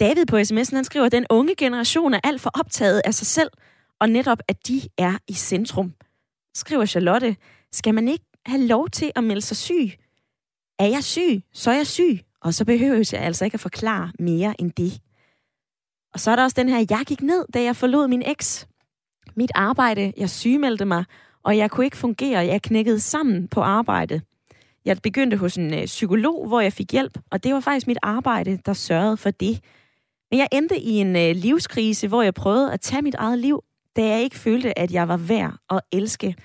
[0.00, 3.26] David på sms'en, han skriver, at den unge generation er alt for optaget af sig
[3.26, 3.50] selv,
[4.00, 5.92] og netop, at de er i centrum.
[6.54, 7.36] Skriver Charlotte,
[7.72, 9.92] skal man ikke have lov til at melde sig syg.
[10.78, 14.12] Er jeg syg, så er jeg syg, og så behøver jeg altså ikke at forklare
[14.18, 15.00] mere end det.
[16.14, 18.66] Og så er der også den her, jeg gik ned, da jeg forlod min eks.
[19.36, 21.04] Mit arbejde, jeg sygemeldte mig,
[21.42, 22.46] og jeg kunne ikke fungere.
[22.46, 24.22] Jeg knækkede sammen på arbejdet.
[24.84, 27.98] Jeg begyndte hos en øh, psykolog, hvor jeg fik hjælp, og det var faktisk mit
[28.02, 29.60] arbejde, der sørgede for det.
[30.30, 33.64] Men jeg endte i en øh, livskrise, hvor jeg prøvede at tage mit eget liv,
[33.96, 36.36] da jeg ikke følte, at jeg var værd at elske.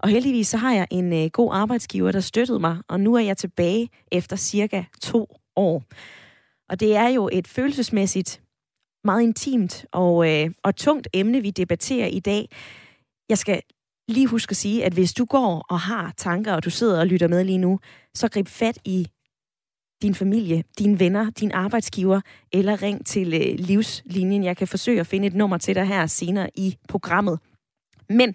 [0.00, 3.20] Og heldigvis så har jeg en øh, god arbejdsgiver, der støttede mig, og nu er
[3.20, 5.82] jeg tilbage efter cirka to år.
[6.68, 8.42] Og det er jo et følelsesmæssigt
[9.04, 12.48] meget intimt og, øh, og tungt emne, vi debatterer i dag.
[13.28, 13.62] Jeg skal
[14.08, 17.06] lige huske at sige, at hvis du går og har tanker, og du sidder og
[17.06, 17.80] lytter med lige nu,
[18.14, 19.06] så grib fat i
[20.02, 22.20] din familie, dine venner, din arbejdsgiver,
[22.52, 24.44] eller ring til øh, livslinjen.
[24.44, 27.38] Jeg kan forsøge at finde et nummer til dig her senere i programmet.
[28.08, 28.34] Men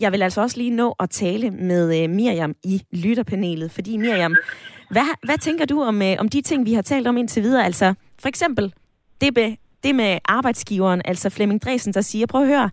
[0.00, 4.34] jeg vil altså også lige nå at tale med øh, Miriam i lytterpanelet, fordi Miriam,
[4.90, 7.64] hvad, hvad tænker du om, øh, om de ting, vi har talt om indtil videre?
[7.64, 8.74] Altså for eksempel
[9.20, 12.70] det med, det med arbejdsgiveren, altså Flemming Dresen, der siger, prøv at høre,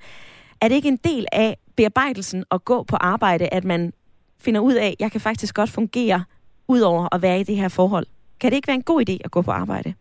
[0.62, 3.94] er det ikke en del af bearbejdelsen at gå på arbejde, at man
[4.42, 6.24] finder ud af, at jeg kan faktisk godt fungere
[6.68, 8.06] ud over at være i det her forhold?
[8.40, 9.94] Kan det ikke være en god idé at gå på arbejde?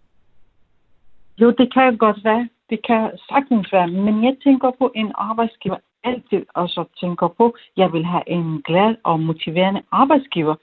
[1.39, 2.49] Jo, det kan godt være.
[2.71, 3.89] Det kan sagtens være.
[3.89, 8.97] Men jeg tænker på en arbejdsgiver altid også tænker på, jeg vil have en glad
[9.05, 10.55] og motiverende arbejdsgiver.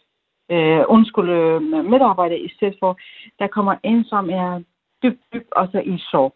[0.52, 3.00] Øh, undskyld, øh, medarbejder i stedet for,
[3.40, 4.64] der kommer en, som er
[5.04, 6.36] dybt, dybt også i sorg.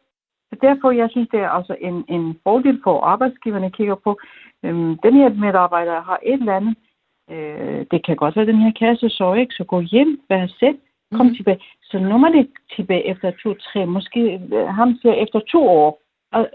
[0.50, 4.20] Så derfor, jeg synes, det er også en, en fordel for arbejdsgiverne kigger på,
[4.64, 6.76] øhm, den her medarbejder har et eller andet,
[7.32, 10.78] øh, det kan godt være den her kasse, så ikke, så gå hjem, vær selv,
[11.14, 11.36] kom mm.
[11.36, 11.60] tilbage.
[11.84, 16.02] Så nummer det tilbage efter to, tre, måske øh, ham siger efter to år.
[16.32, 16.50] Og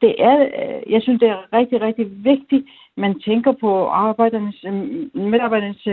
[0.00, 2.64] det er, øh, jeg synes, det er rigtig, rigtig vigtigt,
[2.96, 4.74] man tænker på arbejdernes, øh,
[5.14, 5.86] medarbejdernes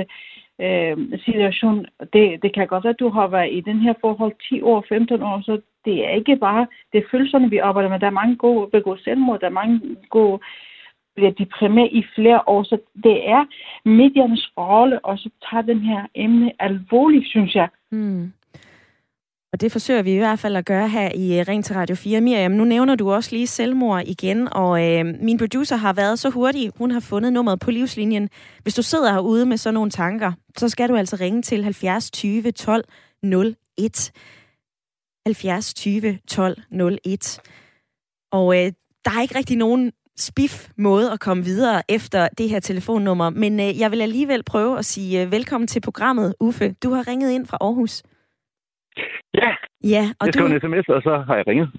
[0.59, 1.85] øh, situation.
[2.13, 4.85] Det, det kan godt være, at du har været i den her forhold 10 år,
[4.89, 7.99] 15 år, så det er ikke bare det er følelserne, vi arbejder med.
[7.99, 10.39] Der er mange gode begå selvmord, der er mange gode
[11.15, 12.63] bliver deprimeret i flere år.
[12.63, 13.45] Så det er
[13.85, 17.69] mediernes rolle også tage den her emne alvorligt, synes jeg.
[17.91, 18.31] Mm.
[19.55, 21.95] Og det forsøger vi i hvert fald at gøre her i øh, Ring til Radio
[21.95, 22.21] 4.
[22.21, 26.29] Miriam, nu nævner du også lige selvmord igen, og øh, min producer har været så
[26.29, 28.29] hurtig, hun har fundet nummeret på livslinjen.
[28.63, 32.11] Hvis du sidder herude med sådan nogle tanker, så skal du altså ringe til 70
[32.11, 32.83] 20 12
[33.77, 34.11] 01.
[35.25, 36.61] 70 20 12
[37.05, 37.39] 01.
[38.31, 38.71] Og øh,
[39.05, 43.59] der er ikke rigtig nogen spif måde at komme videre efter det her telefonnummer, men
[43.59, 46.75] øh, jeg vil alligevel prøve at sige øh, velkommen til programmet, Uffe.
[46.83, 48.03] Du har ringet ind fra Aarhus.
[49.33, 49.51] Ja,
[49.83, 50.53] ja og jeg skrev du...
[50.53, 51.69] en sms, og så har jeg ringet.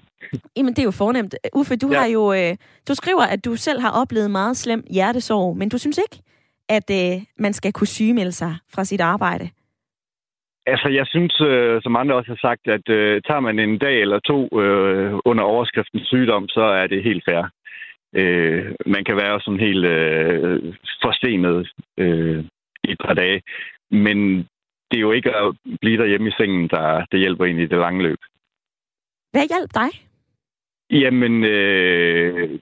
[0.57, 1.35] Jamen, det er jo fornemt.
[1.53, 1.99] Uffe, du ja.
[1.99, 2.55] har jo, øh,
[2.87, 6.23] du skriver, at du selv har oplevet meget slem hjertesorg, men du synes ikke,
[6.69, 9.49] at øh, man skal kunne sygemelde sig fra sit arbejde?
[10.65, 14.01] Altså, jeg synes, øh, som andre også har sagt, at øh, tager man en dag
[14.01, 17.43] eller to øh, under overskriften sygdom, så er det helt fair.
[18.15, 22.43] Øh, man kan være sådan helt øh, forstenet øh,
[22.83, 23.41] i et par dage,
[23.91, 24.47] men
[24.91, 27.79] det er jo ikke at blive derhjemme i sengen, der det hjælper ind i det
[27.79, 28.19] lange løb.
[29.31, 29.89] Hvad hjalp dig?
[30.91, 32.59] Jamen, øh,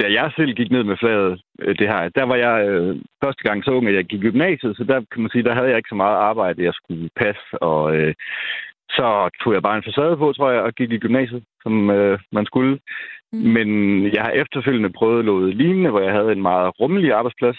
[0.00, 3.42] da jeg selv gik ned med flaget, øh, det her, der var jeg øh, første
[3.42, 5.68] gang så ung, at jeg gik i gymnasiet, så der kan man sige, der havde
[5.68, 8.14] jeg ikke så meget arbejde, jeg skulle passe, og øh,
[8.90, 12.18] så tog jeg bare en facade på, tror jeg, og gik i gymnasiet, som øh,
[12.32, 12.78] man skulle.
[13.32, 13.38] Mm.
[13.38, 13.68] Men
[14.14, 17.58] jeg har efterfølgende prøvet noget lignende, hvor jeg havde en meget rummelig arbejdsplads,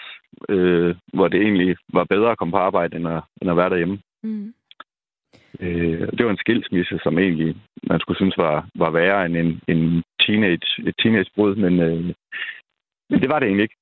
[0.49, 3.70] øh, hvor det egentlig var bedre at komme på arbejde, end at, end at være
[3.70, 3.99] derhjemme.
[4.24, 4.54] Mm.
[5.60, 9.62] Øh, det var en skilsmisse, som egentlig man skulle synes var, var værre end en,
[9.68, 12.14] en teenage, et teenagebrud, men, øh,
[13.10, 13.76] men det var det egentlig ikke.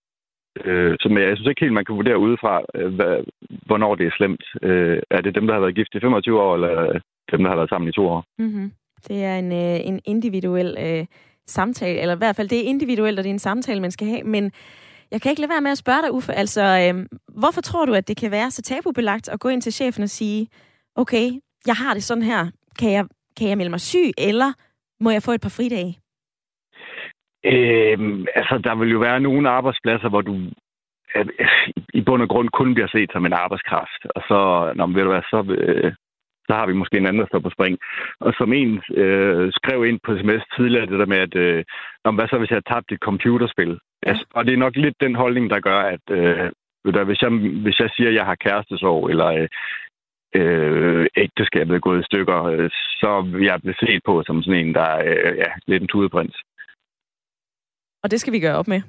[0.66, 3.24] Øh, så jeg synes ikke helt, man kan vurdere udefra, øh, hvad,
[3.66, 4.44] hvornår det er slemt.
[4.62, 7.00] Øh, er det dem, der har været gift i 25 år, eller
[7.32, 8.26] dem, der har været sammen i to år?
[8.38, 8.72] Mm-hmm.
[9.08, 11.06] Det er en, øh, en individuel øh,
[11.48, 14.08] samtale, eller i hvert fald det er individuelt, og det er en samtale, man skal
[14.08, 14.24] have.
[14.24, 14.52] Men
[15.12, 17.06] jeg kan ikke lade være med at spørge dig, Uffe, altså, øh,
[17.40, 20.10] hvorfor tror du, at det kan være så tabubelagt at gå ind til chefen og
[20.10, 20.48] sige,
[20.96, 21.32] okay,
[21.68, 22.48] jeg har det sådan her,
[22.80, 23.06] kan jeg,
[23.38, 24.54] kan jeg melde mig syg, eller
[25.04, 25.98] må jeg få et par fridage?
[27.46, 30.36] Øhm, altså, der vil jo være nogle arbejdspladser, hvor du
[31.16, 31.26] øh,
[31.94, 34.02] i bund og grund kun bliver set som en arbejdskraft.
[34.16, 35.94] Og så, når man ved du hvad, så, øh,
[36.52, 37.76] så har vi måske en anden, der står på spring.
[38.26, 38.72] Og som en
[39.04, 41.64] øh, skrev ind på sms tidligere, det der med, at øh,
[42.04, 43.74] om hvad så, hvis jeg har tabt et computerspil?
[43.74, 44.10] Ja.
[44.10, 46.52] Altså, og det er nok lidt den holdning, der gør, at øh,
[46.84, 47.32] du, hvis, jeg,
[47.66, 49.48] hvis jeg siger, at jeg har kærestesorg, eller øh,
[50.40, 52.70] øh, ægteskabet er gået i stykker, øh,
[53.02, 55.88] så vil jeg blive set på som sådan en, der er øh, ja, lidt en
[55.88, 56.38] tudeprins.
[58.04, 58.82] Og det skal vi gøre op med?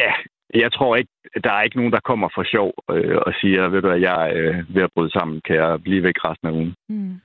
[0.00, 0.12] Ja,
[0.54, 1.10] jeg tror ikke,
[1.44, 4.30] der er ikke nogen, der kommer for sjov øh, og siger, ved du hvad, jeg
[4.30, 6.74] er øh, ved at bryde sammen, kan jeg blive væk resten af ugen.
[6.88, 7.20] Mm.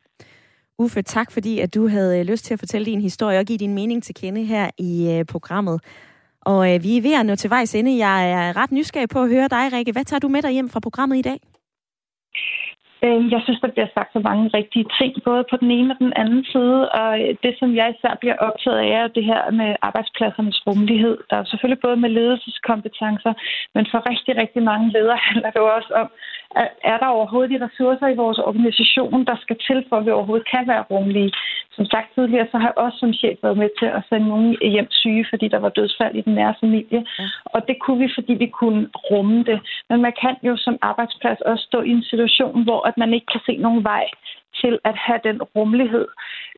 [0.80, 3.57] Uffe, tak fordi at du havde øh, lyst til at fortælle din historie og give
[3.57, 5.82] din mening til kende her i øh, programmet.
[6.41, 7.97] Og øh, vi er ved at nå til vejs ende.
[7.97, 9.91] Jeg er ret nysgerrig på at høre dig, Rikke.
[9.91, 11.39] Hvad tager du med dig hjem fra programmet i dag?
[13.06, 15.99] Øhm, jeg synes, der bliver sagt så mange rigtige ting, både på den ene og
[16.06, 16.80] den anden side.
[16.99, 21.18] Og øh, det, som jeg især bliver optaget af, er det her med arbejdspladsernes rummelighed.
[21.30, 23.34] Der er selvfølgelig både med ledelseskompetencer,
[23.76, 26.08] men for rigtig, rigtig mange ledere handler det jo også om,
[26.91, 30.47] er der overhovedet de ressourcer i vores organisation, der skal til, for at vi overhovedet
[30.53, 31.32] kan være rummelige.
[31.72, 34.58] Som sagt tidligere, så har jeg også som chef været med til at sende nogen
[34.62, 37.06] hjem syge, fordi der var dødsfald i den nære familie.
[37.20, 37.28] Ja.
[37.45, 39.60] Og det kunne vi, fordi vi kunne rumme det.
[39.89, 43.30] Men man kan jo som arbejdsplads også stå i en situation, hvor at man ikke
[43.32, 44.06] kan se nogen vej
[44.62, 46.08] til at have den rummelighed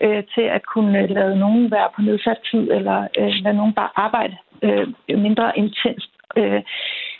[0.02, 3.90] øh, til at kunne lade nogen være på nedsat tid, eller øh, lade nogen bare
[3.96, 6.12] arbejde øh, mindre intenst.
[6.38, 6.62] Øh,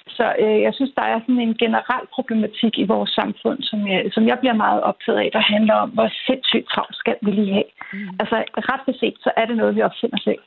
[0.10, 4.02] så øh, jeg synes, der er sådan en generel problematik i vores samfund, som jeg,
[4.12, 7.54] som jeg bliver meget optaget af, der handler om, hvor sindssygt travlt skal vi lige
[7.54, 7.70] have.
[7.94, 8.10] Mm.
[8.20, 8.36] Altså
[8.72, 10.42] ret beset, så er det noget, vi opfinder selv.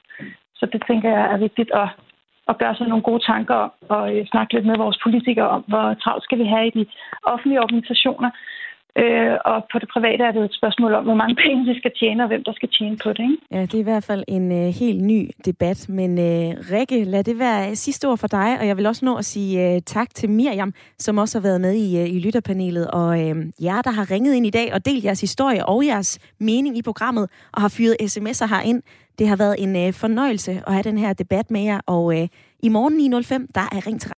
[0.59, 1.89] Så det tænker jeg er vigtigt at,
[2.49, 5.63] at gøre sig nogle gode tanker om, og øh, snakke lidt med vores politikere om,
[5.69, 6.87] hvor travlt skal vi have i de
[7.23, 8.31] offentlige organisationer,
[8.99, 11.93] Øh, og på det private er det et spørgsmål om, hvor mange penge vi skal
[12.01, 13.23] tjene, og hvem der skal tjene på det.
[13.23, 13.37] Ikke?
[13.51, 15.87] Ja, det er i hvert fald en øh, helt ny debat.
[15.89, 19.17] Men øh, Rikke, lad det være sidste ord for dig, og jeg vil også nå
[19.17, 22.91] at sige øh, tak til Miriam, som også har været med i, øh, i lytterpanelet,
[22.91, 26.19] og øh, jer, der har ringet ind i dag og delt jeres historie og jeres
[26.39, 28.83] mening i programmet, og har fyret sms'er herind.
[29.19, 32.29] Det har været en øh, fornøjelse at have den her debat med jer, og øh,
[32.63, 34.09] i morgen 9.05, der er Ring til